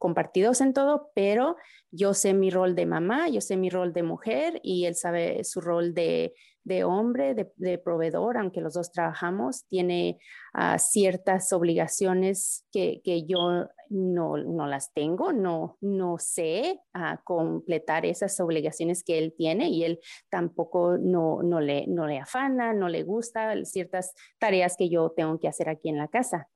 compartidos 0.06 0.60
en 0.60 0.72
todo, 0.72 1.10
pero 1.16 1.56
yo 1.90 2.14
sé 2.14 2.32
mi 2.32 2.48
rol 2.48 2.76
de 2.76 2.86
mamá, 2.86 3.28
yo 3.28 3.40
sé 3.40 3.56
mi 3.56 3.70
rol 3.70 3.92
de 3.92 4.04
mujer 4.04 4.60
y 4.62 4.84
él 4.84 4.94
sabe 4.94 5.42
su 5.42 5.60
rol 5.60 5.94
de, 5.94 6.32
de 6.62 6.84
hombre, 6.84 7.34
de, 7.34 7.78
proveedor, 7.78 8.38
aunque 8.38 8.60
los 8.60 8.74
dos 8.74 8.92
trabajamos, 8.92 9.66
tiene 9.66 10.20
ah, 10.54 10.78
ciertas 10.78 11.52
obligaciones 11.52 12.64
que, 12.70 13.00
que 13.02 13.26
yo 13.26 13.66
no, 13.90 14.36
no, 14.36 14.68
las 14.68 14.92
tengo, 14.92 15.32
no, 15.32 15.76
no 15.80 16.18
sé 16.18 16.78
uh, 16.94 17.20
completar 17.24 18.06
esas 18.06 18.38
obligaciones 18.38 19.02
que 19.02 19.18
él 19.18 19.34
tiene 19.36 19.70
y 19.70 19.82
él 19.82 19.98
tampoco 20.30 20.98
no, 20.98 21.42
no, 21.42 21.58
le, 21.58 21.88
no 21.88 22.06
le 22.06 22.20
afana, 22.20 22.72
no 22.74 22.88
le 22.88 23.02
gusta 23.02 23.64
ciertas 23.64 24.14
tareas 24.38 24.76
que 24.76 24.88
yo 24.88 25.10
tengo 25.10 25.40
que 25.40 25.48
hacer 25.48 25.68
aquí 25.68 25.88
en 25.88 25.98
la 25.98 26.06
casa. 26.06 26.48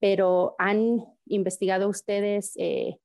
Pero 0.00 0.54
han 0.58 1.04
investigado 1.26 1.88
ustedes 1.88 2.52
eh, 2.56 2.98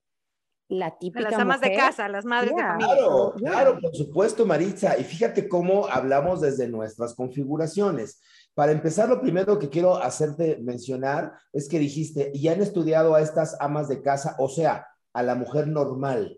la 0.72 0.98
típica. 0.98 1.30
Las 1.30 1.40
amas 1.40 1.62
de 1.62 1.76
casa, 1.76 2.08
las 2.08 2.26
madres 2.26 2.56
de 2.56 2.62
familia. 2.62 2.96
Claro, 2.96 3.34
claro, 3.38 3.80
por 3.80 3.96
supuesto, 3.96 4.46
Maritza. 4.46 4.98
Y 4.98 5.04
fíjate 5.04 5.48
cómo 5.48 5.88
hablamos 5.88 6.42
desde 6.42 6.68
nuestras 6.68 7.14
configuraciones. 7.14 8.22
Para 8.54 8.72
empezar, 8.72 9.10
lo 9.10 9.22
primero 9.22 9.60
que 9.60 9.70
quiero 9.70 9.98
hacerte 9.98 10.58
mencionar 10.62 11.34
es 11.54 11.68
que 11.68 11.80
dijiste, 11.80 12.32
y 12.34 12.48
han 12.48 12.62
estudiado 12.62 13.16
a 13.16 13.22
estas 13.22 13.58
amas 13.60 13.88
de 13.88 14.02
casa, 14.02 14.36
o 14.40 14.50
sea, 14.50 14.88
a 15.14 15.24
la 15.24 15.36
mujer 15.36 15.68
normal. 15.68 16.38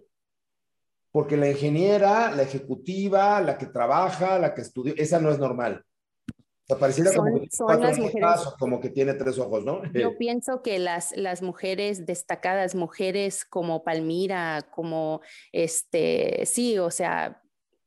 Porque 1.11 1.37
la 1.37 1.49
ingeniera, 1.49 2.31
la 2.31 2.41
ejecutiva, 2.41 3.39
la 3.39 3.57
que 3.57 3.67
trabaja, 3.67 4.39
la 4.39 4.55
que 4.55 4.61
estudió, 4.61 4.95
esa 4.97 5.19
no 5.19 5.29
es 5.29 5.37
normal. 5.37 5.85
O 6.69 6.77
pareciera 6.77 7.11
como, 7.13 7.41
que 7.41 7.49
como 8.57 8.79
que 8.79 8.89
tiene 8.89 9.13
tres 9.15 9.37
ojos, 9.37 9.65
¿no? 9.65 9.81
Yo 9.93 10.17
pienso 10.17 10.61
que 10.61 10.79
las, 10.79 11.11
las 11.15 11.41
mujeres 11.41 12.05
destacadas, 12.05 12.73
mujeres 12.73 13.43
como 13.43 13.83
Palmira, 13.83 14.65
como 14.71 15.21
este, 15.51 16.45
sí, 16.45 16.79
o 16.79 16.89
sea, 16.89 17.42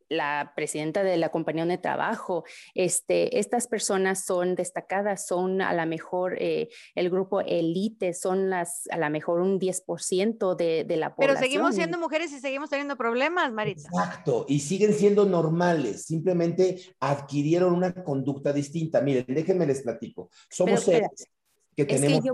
la 0.08 0.52
presidenta 0.54 1.02
de 1.02 1.16
la 1.16 1.30
compañía 1.30 1.66
de 1.66 1.78
trabajo, 1.78 2.44
este, 2.74 3.38
estas 3.38 3.66
personas 3.66 4.24
son 4.24 4.54
destacadas, 4.54 5.26
son 5.26 5.60
a 5.60 5.72
lo 5.72 5.86
mejor 5.86 6.36
eh, 6.40 6.68
el 6.94 7.10
grupo 7.10 7.40
elite, 7.40 8.12
son 8.12 8.50
las 8.50 8.88
a 8.90 8.98
lo 8.98 9.10
mejor 9.10 9.40
un 9.40 9.58
10% 9.58 10.56
de, 10.56 10.84
de 10.84 10.96
la 10.96 11.14
población. 11.14 11.36
Pero 11.36 11.40
seguimos 11.40 11.74
siendo 11.74 11.98
mujeres 11.98 12.32
y 12.32 12.40
seguimos 12.40 12.70
teniendo 12.70 12.96
problemas, 12.96 13.52
Maritza. 13.52 13.88
Exacto, 13.88 14.46
y 14.48 14.60
siguen 14.60 14.92
siendo 14.92 15.26
normales, 15.26 16.04
simplemente 16.04 16.80
adquirieron 17.00 17.72
una 17.72 17.92
conducta 17.92 18.52
distinta. 18.52 19.00
Miren, 19.00 19.26
déjenme 19.28 19.66
les 19.66 19.82
platico. 19.82 20.30
Somos 20.48 20.80
seres 20.80 21.28
que 21.76 21.84
tenemos... 21.84 22.24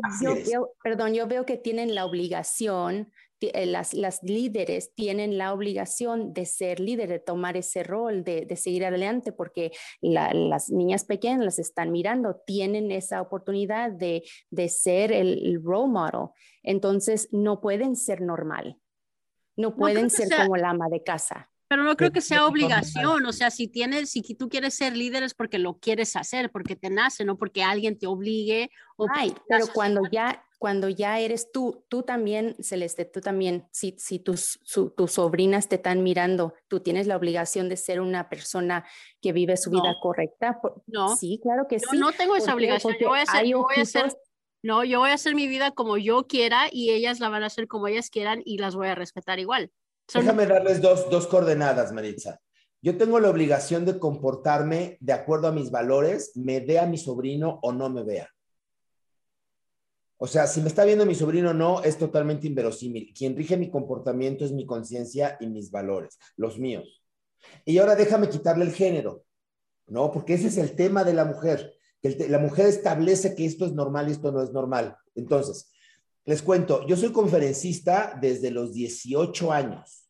perdón, 0.83 1.15
yo 1.15 1.27
veo 1.27 1.45
que 1.45 1.57
tienen 1.57 1.95
la 1.95 2.05
obligación 2.05 3.11
las, 3.67 3.95
las, 3.95 4.23
líderes 4.23 4.95
tienen 4.95 5.39
la 5.39 5.53
obligación 5.53 6.33
de 6.33 6.47
ser 6.47 6.81
líderes, 6.81 7.09
de 7.09 7.19
tomar 7.19 7.57
ese 7.57 7.83
rol, 7.83 8.25
de, 8.25 8.47
de 8.47 8.57
seguir 8.57 8.85
adelante, 8.85 9.33
porque 9.33 9.73
las 10.01 10.71
niñas 10.71 11.05
pequeñas 11.05 11.45
las 11.45 11.59
están 11.59 11.91
mirando, 11.91 12.41
tienen 12.47 12.91
esa 12.91 13.21
oportunidad 13.21 13.91
de, 13.91 14.23
de 14.51 14.69
ser 14.69 15.13
el, 15.13 15.61
role 15.63 15.93
model. 15.93 16.29
Entonces, 16.63 17.29
no 17.33 17.61
pueden 17.61 17.97
ser 17.97 18.21
normal, 18.21 18.79
no 19.57 19.75
pueden 19.75 20.11
ser 20.11 20.29
como 20.37 20.57
la 20.57 20.71
ama 20.71 20.89
de 20.91 21.03
casa. 21.03 21.49
Pero 21.73 21.85
no 21.85 21.97
creo 21.97 22.13
que 22.13 22.21
sea 22.21 22.47
obligación, 22.47 23.25
o 23.25 23.33
sea, 23.33 23.51
si 23.51 23.67
tienes, 23.67 24.11
si 24.11 24.23
tú 24.35 24.51
quieres 24.51 24.75
ser 24.75 24.95
líder 24.95 25.23
es 25.23 25.33
porque 25.33 25.59
lo 25.59 25.79
quieres 25.79 26.17
hacer, 26.17 26.51
porque 26.51 26.77
te 26.77 26.91
nace, 26.91 27.25
no 27.25 27.39
porque 27.39 27.63
alguien 27.63 27.99
te 27.99 28.07
obligue. 28.07 28.71
O 28.97 29.07
Ay, 29.11 29.35
pero 29.49 29.67
cuando 29.69 30.03
ya, 30.13 30.45
cuando 30.63 30.89
ya 30.89 31.19
eres 31.19 31.51
tú, 31.51 31.85
tú 31.89 32.05
también, 32.05 32.55
Celeste, 32.61 33.05
tú 33.05 33.21
también, 33.21 33.67
si, 33.73 33.97
si 33.99 34.21
tus, 34.21 34.61
tus 34.97 35.11
sobrinas 35.11 35.67
te 35.67 35.75
están 35.75 36.05
mirando, 36.05 36.55
tú 36.69 36.79
tienes 36.79 37.09
la 37.09 37.17
obligación 37.17 37.69
de 37.69 37.77
ser 37.77 38.01
una 38.01 38.29
persona 38.29 38.85
que 39.21 39.33
vive 39.33 39.57
su 39.57 39.71
vida 39.71 39.97
correcta. 40.01 40.61
No. 40.87 41.17
Sí, 41.17 41.41
claro 41.43 41.67
que 41.69 41.81
sí. 41.81 41.99
No 41.99 42.13
tengo 42.13 42.37
esa 42.37 42.55
obligación. 42.55 42.95
Yo 43.01 43.09
voy 43.09 43.19
a 43.19 43.23
hacer, 43.23 43.45
yo 43.45 43.63
voy 43.63 43.75
a 43.77 43.83
hacer, 43.83 44.13
no, 44.63 44.85
yo 44.85 45.01
voy 45.01 45.11
a 45.11 45.15
hacer 45.15 45.35
mi 45.35 45.49
vida 45.49 45.73
como 45.73 45.99
yo 45.99 46.29
quiera 46.29 46.69
y 46.71 46.93
ellas 46.93 47.19
la 47.19 47.29
van 47.29 47.43
a 47.43 47.47
hacer 47.47 47.67
como 47.67 47.89
ellas 47.89 48.09
quieran 48.09 48.41
y 48.45 48.59
las 48.59 48.77
voy 48.77 48.87
a 48.87 48.95
respetar 48.95 49.41
igual. 49.41 49.73
Déjame 50.15 50.47
darles 50.47 50.81
dos, 50.81 51.11
dos 51.11 51.27
coordenadas, 51.27 51.91
Maritza. 51.91 52.39
Yo 52.81 52.97
tengo 52.97 53.19
la 53.19 53.31
obligación 53.31 53.85
de 53.85 53.99
comportarme 53.99 54.97
de 55.01 55.13
acuerdo 55.13 55.49
a 55.49 55.53
mis 55.53 55.73
valores, 55.73 56.37
me 56.37 56.61
vea 56.61 56.87
mi 56.87 56.99
sobrino 56.99 57.59
o 57.63 57.73
no 57.73 57.91
me 57.91 58.05
vea. 58.05 58.29
O 60.25 60.29
sea, 60.29 60.47
si 60.47 60.61
me 60.61 60.69
está 60.69 60.85
viendo 60.85 61.05
mi 61.05 61.17
sobrino 61.17 61.51
o 61.51 61.53
no, 61.53 61.83
es 61.83 61.99
totalmente 61.99 62.47
inverosímil. 62.47 63.13
Quien 63.13 63.37
rige 63.37 63.57
mi 63.57 63.73
comportamiento 63.73 64.45
es 64.45 64.53
mi 64.53 64.65
conciencia 64.65 65.37
y 65.41 65.49
mis 65.49 65.73
valores, 65.73 66.17
los 66.37 66.61
míos. 66.61 67.03
Y 67.65 67.79
ahora 67.79 67.97
déjame 67.97 68.29
quitarle 68.29 68.65
el 68.65 68.71
género, 68.71 69.25
¿no? 69.89 70.13
Porque 70.13 70.35
ese 70.35 70.47
es 70.47 70.59
el 70.59 70.77
tema 70.77 71.03
de 71.03 71.13
la 71.13 71.25
mujer. 71.25 71.75
La 72.29 72.39
mujer 72.39 72.67
establece 72.67 73.35
que 73.35 73.45
esto 73.45 73.67
es 73.67 73.73
normal 73.73 74.09
y 74.09 74.13
esto 74.13 74.31
no 74.31 74.45
es 74.45 74.53
normal. 74.53 74.97
Entonces, 75.17 75.73
les 76.25 76.41
cuento, 76.41 76.87
yo 76.87 76.97
soy 76.97 77.11
conferencista 77.11 78.17
desde 78.23 78.53
los 78.53 78.73
18 78.73 79.51
años. 79.51 80.02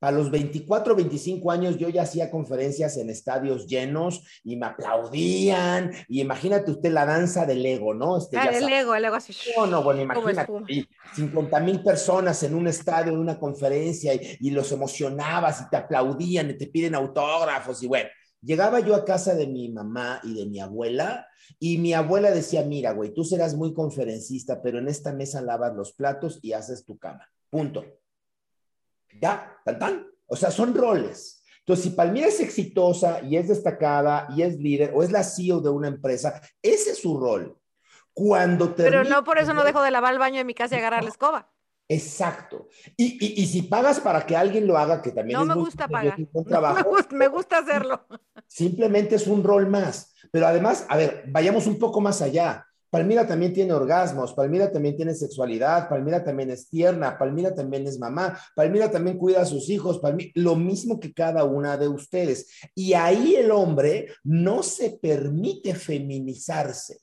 A 0.00 0.10
los 0.10 0.30
24, 0.30 0.94
25 0.94 1.50
años 1.50 1.78
yo 1.78 1.88
ya 1.88 2.02
hacía 2.02 2.30
conferencias 2.30 2.98
en 2.98 3.08
estadios 3.08 3.66
llenos 3.66 4.22
y 4.44 4.56
me 4.56 4.66
aplaudían. 4.66 5.92
Y 6.08 6.20
imagínate 6.20 6.70
usted 6.70 6.92
la 6.92 7.06
danza 7.06 7.46
del 7.46 7.64
ego, 7.64 7.94
¿no? 7.94 8.18
Este, 8.18 8.36
ah, 8.36 8.46
el 8.46 8.68
ego, 8.68 8.94
el 8.94 9.06
ego 9.06 9.16
así. 9.16 9.34
No, 9.56 9.66
no, 9.66 9.82
bueno, 9.82 10.02
imagínate. 10.02 10.52
50 11.14 11.60
mil 11.60 11.82
personas 11.82 12.42
en 12.42 12.54
un 12.54 12.66
estadio, 12.66 13.12
en 13.12 13.18
una 13.18 13.38
conferencia 13.38 14.12
y, 14.12 14.36
y 14.40 14.50
los 14.50 14.70
emocionabas 14.70 15.62
y 15.62 15.70
te 15.70 15.76
aplaudían 15.76 16.50
y 16.50 16.58
te 16.58 16.66
piden 16.66 16.94
autógrafos 16.94 17.82
y 17.82 17.86
bueno. 17.86 18.08
Llegaba 18.42 18.80
yo 18.80 18.94
a 18.94 19.04
casa 19.04 19.34
de 19.34 19.46
mi 19.46 19.70
mamá 19.70 20.20
y 20.22 20.34
de 20.34 20.46
mi 20.46 20.60
abuela 20.60 21.26
y 21.58 21.78
mi 21.78 21.94
abuela 21.94 22.30
decía, 22.30 22.62
mira, 22.62 22.92
güey, 22.92 23.12
tú 23.12 23.24
serás 23.24 23.54
muy 23.54 23.72
conferencista, 23.72 24.60
pero 24.62 24.78
en 24.78 24.88
esta 24.88 25.12
mesa 25.12 25.40
lavas 25.40 25.74
los 25.74 25.92
platos 25.92 26.38
y 26.42 26.52
haces 26.52 26.84
tu 26.84 26.98
cama. 26.98 27.28
Punto. 27.50 27.84
Ya, 29.20 29.58
tan, 29.64 29.78
tan. 29.78 30.06
O 30.26 30.36
sea, 30.36 30.50
son 30.50 30.74
roles. 30.74 31.42
Entonces, 31.60 31.84
si 31.84 31.90
Palmira 31.90 32.28
es 32.28 32.40
exitosa 32.40 33.20
y 33.22 33.36
es 33.36 33.48
destacada 33.48 34.28
y 34.36 34.42
es 34.42 34.56
líder 34.58 34.92
o 34.94 35.02
es 35.02 35.10
la 35.10 35.24
CEO 35.24 35.60
de 35.60 35.70
una 35.70 35.88
empresa, 35.88 36.40
ese 36.62 36.90
es 36.90 36.98
su 36.98 37.18
rol. 37.18 37.58
Cuando 38.12 38.74
Pero 38.74 39.04
no 39.04 39.24
por 39.24 39.38
eso 39.38 39.52
no 39.52 39.64
dejo 39.64 39.82
de 39.82 39.90
lavar 39.90 40.12
el 40.12 40.18
baño 40.18 40.38
de 40.38 40.44
mi 40.44 40.54
casa 40.54 40.76
y 40.76 40.78
agarrar 40.78 41.02
la 41.02 41.10
escoba. 41.10 41.50
Exacto. 41.88 42.68
Y, 42.96 43.42
y, 43.42 43.46
si 43.46 43.62
pagas 43.62 44.00
para 44.00 44.26
que 44.26 44.36
alguien 44.36 44.66
lo 44.66 44.76
haga, 44.76 45.00
que 45.00 45.12
también 45.12 45.38
no 45.38 45.46
me 45.46 45.54
gusta 45.54 45.86
pagar. 45.86 46.18
me, 47.12 47.28
gusta, 47.28 47.58
hacerlo. 47.58 48.06
Simplemente 48.46 49.14
es 49.14 49.26
un 49.26 49.44
rol 49.44 49.68
más. 49.68 50.14
Pero 50.32 50.46
además, 50.46 50.84
a 50.88 50.96
ver, 50.96 51.24
vayamos 51.28 51.66
un 51.66 51.78
poco 51.78 52.00
más 52.00 52.22
allá. 52.22 52.66
Palmira 52.96 53.26
también 53.26 53.52
tiene 53.52 53.74
orgasmos, 53.74 54.32
Palmira 54.32 54.72
también 54.72 54.96
tiene 54.96 55.12
sexualidad, 55.12 55.86
Palmira 55.86 56.24
también 56.24 56.48
es 56.48 56.70
tierna, 56.70 57.18
Palmira 57.18 57.54
también 57.54 57.86
es 57.86 57.98
mamá, 57.98 58.40
Palmira 58.54 58.90
también 58.90 59.18
cuida 59.18 59.42
a 59.42 59.44
sus 59.44 59.68
hijos, 59.68 60.00
lo 60.34 60.56
mismo 60.56 60.98
que 60.98 61.12
cada 61.12 61.44
una 61.44 61.76
de 61.76 61.88
ustedes. 61.88 62.48
Y 62.74 62.94
ahí 62.94 63.34
el 63.34 63.50
hombre 63.50 64.08
no 64.24 64.62
se 64.62 64.98
permite 64.98 65.74
feminizarse, 65.74 67.00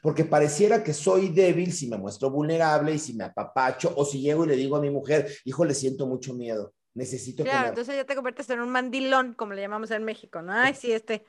porque 0.00 0.24
pareciera 0.24 0.84
que 0.84 0.94
soy 0.94 1.30
débil 1.30 1.72
si 1.72 1.88
me 1.88 1.98
muestro 1.98 2.30
vulnerable 2.30 2.94
y 2.94 3.00
si 3.00 3.14
me 3.14 3.24
apapacho 3.24 3.92
o 3.96 4.04
si 4.04 4.20
llego 4.20 4.44
y 4.44 4.48
le 4.48 4.56
digo 4.56 4.76
a 4.76 4.80
mi 4.80 4.90
mujer, 4.90 5.28
hijo, 5.44 5.64
le 5.64 5.74
siento 5.74 6.06
mucho 6.06 6.32
miedo, 6.32 6.72
necesito 6.94 7.42
claro, 7.42 7.70
entonces 7.70 7.96
ya 7.96 8.04
te 8.04 8.14
conviertes 8.14 8.48
en 8.50 8.60
un 8.60 8.68
mandilón, 8.68 9.34
como 9.34 9.52
le 9.52 9.62
llamamos 9.62 9.90
en 9.90 10.04
México, 10.04 10.42
¿no? 10.42 10.52
Ay, 10.52 10.74
sí, 10.74 10.92
este 10.92 11.24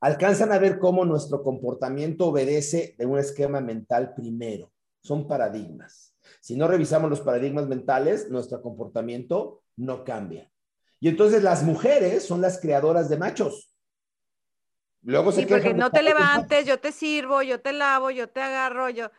alcanzan 0.00 0.52
a 0.52 0.58
ver 0.58 0.78
cómo 0.78 1.04
nuestro 1.04 1.42
comportamiento 1.42 2.26
obedece 2.26 2.94
de 2.98 3.06
un 3.06 3.18
esquema 3.18 3.60
mental 3.60 4.14
primero. 4.14 4.72
Son 5.00 5.26
paradigmas. 5.26 6.14
Si 6.40 6.56
no 6.56 6.68
revisamos 6.68 7.10
los 7.10 7.20
paradigmas 7.20 7.66
mentales, 7.66 8.30
nuestro 8.30 8.62
comportamiento 8.62 9.62
no 9.76 10.04
cambia. 10.04 10.50
Y 11.00 11.08
entonces 11.08 11.42
las 11.42 11.62
mujeres 11.62 12.24
son 12.24 12.40
las 12.40 12.60
creadoras 12.60 13.08
de 13.08 13.16
machos. 13.16 13.72
Luego 15.02 15.32
se 15.32 15.42
sí, 15.42 15.46
porque 15.46 15.74
no 15.74 15.90
te 15.90 16.02
levantes, 16.02 16.66
yo 16.66 16.80
te 16.80 16.92
sirvo, 16.92 17.42
yo 17.42 17.60
te 17.60 17.72
lavo, 17.72 18.10
yo 18.10 18.28
te 18.28 18.40
agarro, 18.40 18.90
yo... 18.90 19.10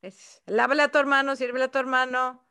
Es, 0.00 0.42
lávale 0.46 0.82
a 0.82 0.90
tu 0.90 0.98
hermano, 0.98 1.34
sírvele 1.34 1.64
a 1.64 1.70
tu 1.70 1.78
hermano. 1.78 2.47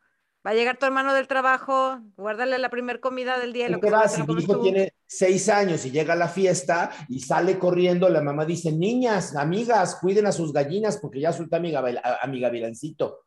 Va 0.47 0.51
a 0.51 0.53
llegar 0.53 0.77
tu 0.79 0.86
hermano 0.86 1.13
del 1.13 1.27
trabajo, 1.27 1.99
guárdale 2.15 2.57
la 2.57 2.69
primera 2.69 3.01
comida 3.01 3.38
del 3.38 3.51
día. 3.51 3.67
Lo 3.67 3.81
que 3.81 3.89
va, 3.89 4.07
si 4.07 4.23
mi 4.23 4.41
hijo 4.41 4.62
tiene 4.62 4.93
seis 5.05 5.49
años 5.49 5.86
y 5.86 5.91
llega 5.91 6.13
a 6.13 6.15
la 6.15 6.29
fiesta 6.29 6.89
y 7.10 7.19
sale 7.19 7.60
corriendo, 7.60 8.07
la 8.07 8.21
mamá 8.21 8.45
dice, 8.45 8.71
niñas, 8.71 9.36
amigas, 9.36 9.97
cuiden 9.99 10.25
a 10.25 10.31
sus 10.31 10.53
gallinas 10.53 10.99
porque 10.99 11.19
ya 11.19 11.33
suelta 11.33 11.57
a 11.57 11.60
mi, 11.60 11.75
a 11.75 12.27
mi 12.29 12.39
gavilancito. 12.39 13.25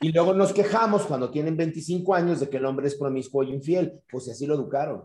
Y 0.00 0.10
luego 0.10 0.34
nos 0.34 0.52
quejamos 0.52 1.02
cuando 1.02 1.30
tienen 1.30 1.56
25 1.56 2.12
años 2.12 2.40
de 2.40 2.48
que 2.48 2.56
el 2.56 2.66
hombre 2.66 2.88
es 2.88 2.96
promiscuo 2.96 3.44
y 3.44 3.52
infiel, 3.52 4.00
pues 4.10 4.28
así 4.28 4.44
lo 4.44 4.54
educaron. 4.54 5.04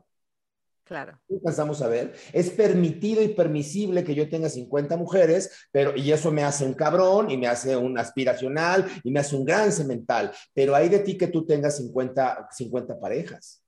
Claro. 0.88 1.20
Empezamos 1.28 1.82
a 1.82 1.90
ver, 1.90 2.14
es 2.32 2.50
permitido 2.50 3.22
y 3.22 3.30
permisible 3.30 4.06
que 4.06 4.16
yo 4.16 4.30
tenga 4.30 4.48
50 4.48 4.96
mujeres, 4.96 5.68
pero 5.70 5.94
y 5.98 6.12
eso 6.14 6.32
me 6.32 6.44
hace 6.44 6.64
un 6.66 6.74
cabrón 6.74 7.30
y 7.30 7.36
me 7.36 7.48
hace 7.48 7.76
un 7.76 7.98
aspiracional 8.00 8.88
y 9.04 9.12
me 9.12 9.20
hace 9.20 9.36
un 9.36 9.44
gran 9.44 9.74
semental, 9.74 10.32
pero 10.54 10.76
hay 10.76 10.88
de 10.88 11.00
ti 11.00 11.18
que 11.18 11.28
tú 11.28 11.46
tengas 11.46 11.76
50, 11.78 12.48
50 12.52 13.00
parejas. 13.00 13.62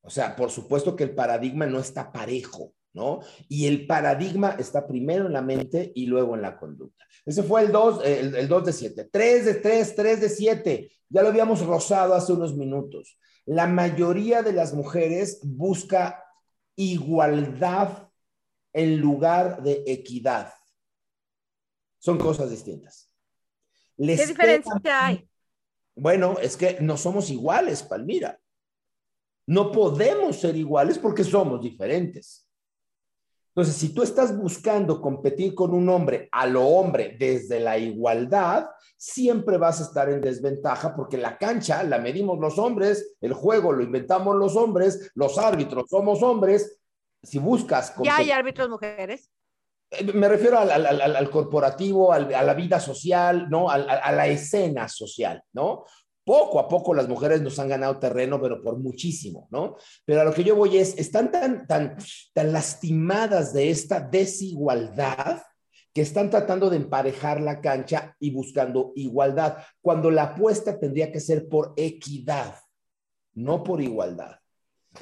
O 0.00 0.10
sea, 0.10 0.34
por 0.34 0.50
supuesto 0.50 0.96
que 0.96 1.04
el 1.04 1.14
paradigma 1.14 1.66
no 1.66 1.78
está 1.78 2.10
parejo, 2.10 2.74
¿no? 2.92 3.20
Y 3.48 3.68
el 3.68 3.86
paradigma 3.86 4.56
está 4.58 4.84
primero 4.84 5.26
en 5.26 5.32
la 5.32 5.42
mente 5.42 5.92
y 5.94 6.06
luego 6.06 6.34
en 6.34 6.42
la 6.42 6.58
conducta. 6.58 7.04
Ese 7.24 7.44
fue 7.44 7.62
el 7.62 7.70
2, 7.70 8.04
el, 8.04 8.34
el 8.34 8.48
2 8.48 8.64
de 8.64 8.72
7. 8.72 9.08
3 9.12 9.44
de 9.44 9.54
3, 9.54 9.94
3 9.94 10.20
de 10.20 10.28
7. 10.28 10.90
Ya 11.08 11.22
lo 11.22 11.28
habíamos 11.28 11.64
rozado 11.64 12.14
hace 12.14 12.32
unos 12.32 12.56
minutos. 12.56 13.16
La 13.44 13.66
mayoría 13.66 14.42
de 14.42 14.52
las 14.52 14.72
mujeres 14.72 15.40
busca 15.42 16.24
igualdad 16.76 18.08
en 18.72 19.00
lugar 19.00 19.62
de 19.62 19.82
equidad. 19.86 20.52
Son 21.98 22.18
cosas 22.18 22.50
distintas. 22.50 23.12
¿Qué 23.96 24.26
diferencia 24.26 24.80
hay? 24.84 25.28
Bueno, 25.94 26.38
es 26.40 26.56
que 26.56 26.78
no 26.80 26.96
somos 26.96 27.30
iguales, 27.30 27.82
Palmira. 27.82 28.40
No 29.46 29.70
podemos 29.70 30.36
ser 30.36 30.56
iguales 30.56 30.98
porque 30.98 31.24
somos 31.24 31.60
diferentes. 31.60 32.41
Entonces, 33.54 33.76
si 33.76 33.94
tú 33.94 34.02
estás 34.02 34.34
buscando 34.34 35.00
competir 35.00 35.54
con 35.54 35.74
un 35.74 35.86
hombre 35.90 36.26
a 36.32 36.46
lo 36.46 36.66
hombre 36.66 37.16
desde 37.18 37.60
la 37.60 37.76
igualdad, 37.76 38.66
siempre 38.96 39.58
vas 39.58 39.80
a 39.80 39.84
estar 39.84 40.08
en 40.08 40.22
desventaja 40.22 40.96
porque 40.96 41.18
la 41.18 41.36
cancha 41.36 41.82
la 41.82 41.98
medimos 41.98 42.38
los 42.38 42.58
hombres, 42.58 43.14
el 43.20 43.34
juego 43.34 43.72
lo 43.72 43.82
inventamos 43.82 44.36
los 44.36 44.56
hombres, 44.56 45.10
los 45.14 45.36
árbitros 45.36 45.84
somos 45.90 46.22
hombres. 46.22 46.78
Si 47.22 47.38
buscas... 47.38 47.94
¿Ya 48.02 48.16
hay 48.16 48.30
árbitros 48.30 48.70
mujeres? 48.70 49.30
Eh, 49.90 50.10
me 50.14 50.28
refiero 50.28 50.58
al, 50.58 51.30
corporativo, 51.30 52.10
a 52.10 52.20
la 52.20 52.54
vida 52.54 52.80
social, 52.80 53.50
¿no? 53.50 53.68
a 53.68 53.76
la 53.78 54.26
escena 54.28 54.88
social, 54.88 55.42
¿no? 55.52 55.84
Poco 56.24 56.60
a 56.60 56.68
poco 56.68 56.94
las 56.94 57.08
mujeres 57.08 57.42
nos 57.42 57.58
han 57.58 57.68
ganado 57.68 57.98
terreno, 57.98 58.40
pero 58.40 58.62
por 58.62 58.78
muchísimo, 58.78 59.48
¿no? 59.50 59.76
Pero 60.04 60.20
a 60.20 60.24
lo 60.24 60.32
que 60.32 60.44
yo 60.44 60.54
voy 60.54 60.76
es, 60.76 60.96
están 60.98 61.30
tan, 61.30 61.66
tan, 61.66 61.96
tan 62.32 62.52
lastimadas 62.52 63.52
de 63.52 63.70
esta 63.70 64.00
desigualdad 64.00 65.42
que 65.92 66.00
están 66.00 66.30
tratando 66.30 66.70
de 66.70 66.78
emparejar 66.78 67.40
la 67.40 67.60
cancha 67.60 68.16
y 68.18 68.30
buscando 68.30 68.92
igualdad, 68.96 69.58
cuando 69.80 70.10
la 70.10 70.22
apuesta 70.22 70.78
tendría 70.78 71.12
que 71.12 71.20
ser 71.20 71.48
por 71.48 71.74
equidad, 71.76 72.56
no 73.34 73.62
por 73.62 73.82
igualdad. 73.82 74.36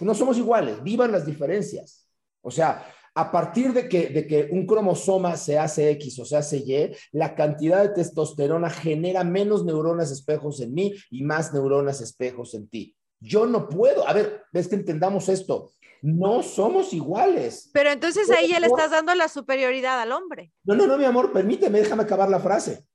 No 0.01 0.15
somos 0.15 0.39
iguales, 0.39 0.83
vivan 0.83 1.13
las 1.13 1.27
diferencias. 1.27 2.09
O 2.43 2.51
sea, 2.51 2.85
a 3.15 3.33
partir 3.33 3.73
de 3.73 3.89
que, 3.89 4.09
de 4.09 4.27
que 4.27 4.49
un 4.53 4.67
cromosoma 4.67 5.37
se 5.37 5.59
hace 5.59 5.91
X 5.91 6.19
o 6.21 6.25
se 6.25 6.37
hace 6.37 6.59
Y, 6.59 6.95
la 7.13 7.35
cantidad 7.35 7.83
de 7.83 7.91
testosterona 7.91 8.71
genera 8.71 9.25
menos 9.25 9.65
neuronas 9.65 10.11
espejos 10.11 10.61
en 10.61 10.75
mí 10.75 10.95
y 11.11 11.23
más 11.23 11.53
neuronas 11.53 12.01
espejos 12.01 12.55
en 12.55 12.69
ti. 12.69 12.97
Yo 13.21 13.47
no 13.47 13.69
puedo, 13.69 14.07
a 14.09 14.13
ver, 14.13 14.45
ves 14.53 14.69
que 14.69 14.77
entendamos 14.77 15.29
esto, 15.29 15.73
no 16.03 16.43
somos 16.43 16.93
iguales. 16.93 17.71
Pero 17.73 17.91
entonces 17.91 18.31
ahí 18.31 18.49
ya 18.49 18.61
le 18.61 18.69
estás 18.69 18.91
dando 18.91 19.15
la 19.15 19.29
superioridad 19.29 20.01
al 20.01 20.13
hombre. 20.13 20.53
No, 20.65 20.75
no, 20.75 20.87
no, 20.87 20.97
mi 20.97 21.05
amor, 21.05 21.33
permíteme, 21.33 21.81
déjame 21.81 22.05
acabar 22.05 22.31
la 22.31 22.41
frase. 22.41 22.87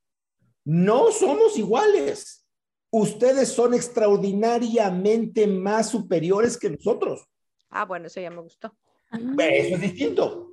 No 0.64 1.12
somos 1.12 1.58
iguales. 1.58 2.48
Ustedes 2.90 3.50
son 3.50 3.74
extraordinariamente 3.74 5.46
más 5.46 5.90
superiores 5.90 6.58
que 6.58 6.72
nosotros. 6.72 7.28
Ah, 7.70 7.86
bueno, 7.86 8.08
eso 8.08 8.22
ya 8.22 8.32
me 8.32 8.42
gustó. 8.42 8.76
Eso 9.12 9.76
es 9.76 9.82
distinto. 9.82 10.52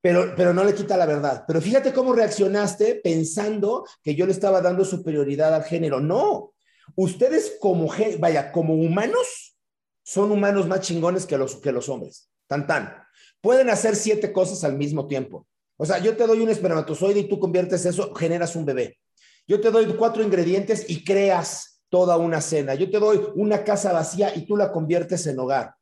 Pero, 0.00 0.34
pero 0.36 0.52
no 0.52 0.64
le 0.64 0.74
quita 0.74 0.96
la 0.96 1.06
verdad. 1.06 1.44
Pero 1.46 1.60
fíjate 1.60 1.92
cómo 1.92 2.12
reaccionaste 2.12 2.96
pensando 2.96 3.86
que 4.02 4.14
yo 4.14 4.26
le 4.26 4.32
estaba 4.32 4.60
dando 4.60 4.84
superioridad 4.84 5.54
al 5.54 5.64
género. 5.64 6.00
No. 6.00 6.52
Ustedes 6.96 7.56
como, 7.60 7.88
vaya, 8.18 8.50
como 8.50 8.74
humanos, 8.74 9.56
son 10.02 10.32
humanos 10.32 10.66
más 10.66 10.80
chingones 10.80 11.24
que 11.24 11.38
los, 11.38 11.56
que 11.56 11.70
los 11.70 11.88
hombres. 11.88 12.28
Tan, 12.48 12.66
tan. 12.66 12.94
Pueden 13.40 13.70
hacer 13.70 13.94
siete 13.94 14.32
cosas 14.32 14.64
al 14.64 14.76
mismo 14.76 15.06
tiempo. 15.06 15.46
O 15.76 15.86
sea, 15.86 15.98
yo 15.98 16.16
te 16.16 16.26
doy 16.26 16.40
un 16.40 16.50
espermatozoide 16.50 17.20
y 17.20 17.28
tú 17.28 17.38
conviertes 17.38 17.86
eso, 17.86 18.14
generas 18.14 18.56
un 18.56 18.64
bebé. 18.64 18.98
Yo 19.46 19.60
te 19.60 19.70
doy 19.70 19.86
cuatro 19.96 20.22
ingredientes 20.22 20.88
y 20.88 21.04
creas 21.04 21.82
toda 21.88 22.16
una 22.16 22.40
cena. 22.40 22.74
Yo 22.74 22.90
te 22.90 22.98
doy 22.98 23.20
una 23.34 23.64
casa 23.64 23.92
vacía 23.92 24.34
y 24.34 24.46
tú 24.46 24.56
la 24.56 24.72
conviertes 24.72 25.26
en 25.26 25.38
hogar. 25.38 25.74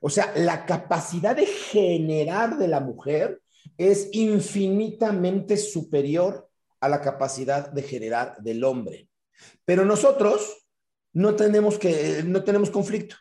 O 0.00 0.10
sea, 0.10 0.32
la 0.34 0.64
capacidad 0.66 1.36
de 1.36 1.46
generar 1.46 2.58
de 2.58 2.68
la 2.68 2.80
mujer 2.80 3.40
es 3.76 4.08
infinitamente 4.12 5.56
superior 5.56 6.48
a 6.80 6.88
la 6.88 7.00
capacidad 7.00 7.70
de 7.70 7.82
generar 7.82 8.36
del 8.40 8.64
hombre. 8.64 9.08
Pero 9.64 9.84
nosotros 9.84 10.66
no 11.12 11.34
tenemos 11.34 11.78
que 11.78 12.22
no 12.24 12.42
tenemos 12.42 12.70
conflicto. 12.70 13.16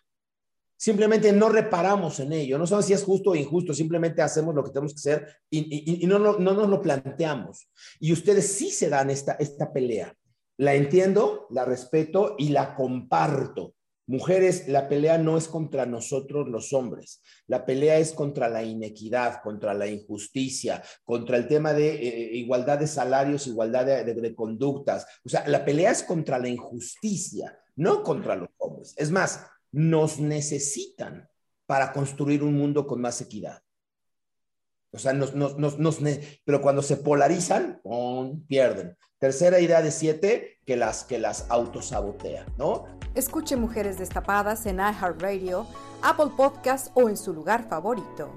Simplemente 0.78 1.34
no 1.34 1.50
reparamos 1.50 2.22
en 2.22 2.32
ello. 2.32 2.58
No 2.58 2.66
sabemos 2.66 2.86
si 2.86 2.94
es 2.94 3.04
justo 3.04 3.32
o 3.32 3.36
injusto. 3.36 3.74
Simplemente 3.74 4.22
hacemos 4.22 4.56
lo 4.56 4.64
que 4.64 4.72
tenemos 4.72 4.94
que 4.94 5.00
hacer 5.00 5.28
y, 5.50 6.08
no, 6.08 6.20
no, 6.20 6.40
no, 6.40 6.54
nos 6.54 6.70
lo 6.70 6.82
planteamos. 6.82 7.70
Y 8.00 8.14
ustedes 8.14 8.54
sí 8.54 8.72
se 8.72 8.88
dan 8.88 9.10
esta, 9.10 9.34
esta 9.34 9.74
pelea. 9.74 10.16
La 10.56 10.76
entiendo, 10.76 11.48
la 11.50 11.66
respeto 11.66 12.36
y 12.38 12.50
la 12.50 12.76
comparto. 12.76 13.74
Mujeres, 14.10 14.68
la 14.68 14.90
pelea 14.90 15.20
no 15.20 15.38
es 15.38 15.48
contra 15.48 15.86
nosotros 15.86 16.50
los 16.50 16.74
hombres, 16.74 17.22
la 17.46 17.64
pelea 17.64 18.00
es 18.00 18.12
contra 18.12 18.50
la 18.50 18.64
inequidad, 18.64 19.40
contra 19.44 19.76
la 19.76 19.86
injusticia, 19.86 20.82
contra 21.04 21.38
el 21.38 21.48
tema 21.48 21.74
de 21.74 21.90
eh, 21.92 22.36
igualdad 22.38 22.80
de 22.80 22.88
salarios, 22.88 23.46
igualdad 23.46 23.86
de, 23.86 24.34
conductas. 24.34 25.06
O 25.24 25.30
sea, 25.30 25.48
la 25.48 25.64
pelea 25.64 25.92
es 25.92 26.02
contra 26.02 26.40
la 26.40 26.48
injusticia, 26.48 27.56
no 27.76 28.02
contra 28.02 28.36
los 28.36 28.50
hombres. 28.58 28.96
Es 28.98 29.12
más, 29.12 29.46
nos 29.72 30.20
necesitan 30.20 31.30
para 31.68 31.94
construir 31.94 32.42
un 32.42 32.56
mundo 32.56 32.88
con 32.88 33.00
más 33.00 33.22
equidad. 33.22 33.62
O 34.92 34.98
sea, 34.98 35.14
nos, 35.14 35.36
pero 36.44 36.62
cuando 36.64 36.82
se 36.82 36.98
polarizan, 36.98 37.80
pierden. 38.48 38.98
Tercera 39.20 39.60
idea 39.60 39.82
de 39.82 39.92
siete, 39.92 40.60
que 40.66 40.78
las, 40.78 41.04
que 41.04 41.20
las 41.20 41.46
autosabotea, 41.50 42.46
¿no? 42.58 42.86
Escuche 43.16 43.58
Mujeres 43.58 43.98
Destapadas 43.98 44.66
en 44.66 44.78
iHeartRadio, 44.78 45.68
Apple 46.02 46.32
Podcasts 46.38 46.90
o 46.94 47.10
en 47.10 47.18
su 47.18 47.34
lugar 47.34 47.68
favorito. 47.68 48.32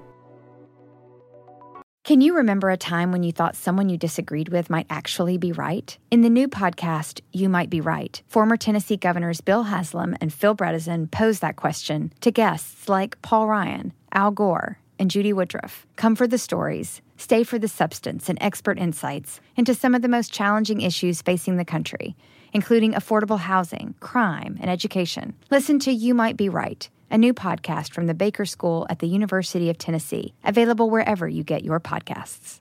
Can 2.03 2.19
you 2.19 2.35
remember 2.35 2.69
a 2.69 2.75
time 2.75 3.13
when 3.13 3.23
you 3.23 3.31
thought 3.31 3.55
someone 3.55 3.87
you 3.87 3.97
disagreed 3.97 4.49
with 4.49 4.69
might 4.69 4.87
actually 4.89 5.37
be 5.37 5.53
right? 5.53 5.97
In 6.11 6.21
the 6.21 6.29
new 6.29 6.49
podcast, 6.49 7.21
You 7.31 7.47
Might 7.47 7.69
Be 7.69 7.79
Right, 7.79 8.21
former 8.27 8.57
Tennessee 8.57 8.97
governors 8.97 9.39
Bill 9.39 9.63
Haslam 9.63 10.17
and 10.19 10.33
Phil 10.33 10.53
Bredesen 10.53 11.09
pose 11.09 11.39
that 11.39 11.55
question 11.55 12.11
to 12.19 12.29
guests 12.29 12.89
like 12.89 13.21
Paul 13.21 13.47
Ryan, 13.47 13.93
Al 14.11 14.31
Gore, 14.31 14.79
and 14.99 15.11
Judy 15.11 15.33
Woodruff. 15.33 15.85
Come 15.95 16.15
for 16.15 16.27
the 16.27 16.37
stories, 16.37 17.01
stay 17.17 17.43
for 17.43 17.59
the 17.59 17.67
substance 17.67 18.29
and 18.29 18.37
expert 18.41 18.77
insights 18.77 19.41
into 19.55 19.73
some 19.73 19.95
of 19.95 20.01
the 20.01 20.07
most 20.07 20.31
challenging 20.31 20.81
issues 20.81 21.21
facing 21.21 21.57
the 21.57 21.65
country 21.65 22.15
including 22.53 22.93
affordable 22.93 23.39
housing, 23.39 23.95
crime, 23.99 24.57
and 24.61 24.69
education. 24.69 25.33
Listen 25.51 25.79
to 25.79 25.91
You 25.91 26.13
Might 26.13 26.37
Be 26.37 26.49
Right, 26.49 26.87
a 27.11 27.17
new 27.17 27.33
podcast 27.33 27.91
from 27.91 28.07
the 28.07 28.13
Baker 28.13 28.45
School 28.45 28.85
at 28.89 28.99
the 28.99 29.07
University 29.07 29.69
of 29.69 29.77
Tennessee, 29.77 30.33
available 30.43 30.89
wherever 30.89 31.27
you 31.27 31.43
get 31.43 31.65
your 31.65 31.79
podcasts. 31.79 32.59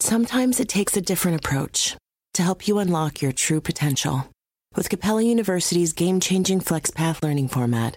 Sometimes 0.00 0.58
it 0.58 0.68
takes 0.68 0.96
a 0.96 1.00
different 1.00 1.38
approach 1.38 1.96
to 2.34 2.42
help 2.42 2.66
you 2.66 2.78
unlock 2.78 3.22
your 3.22 3.32
true 3.32 3.60
potential. 3.60 4.28
With 4.74 4.90
Capella 4.90 5.22
University's 5.22 5.92
game 5.92 6.18
changing 6.18 6.60
FlexPath 6.60 7.22
learning 7.22 7.48
format, 7.48 7.96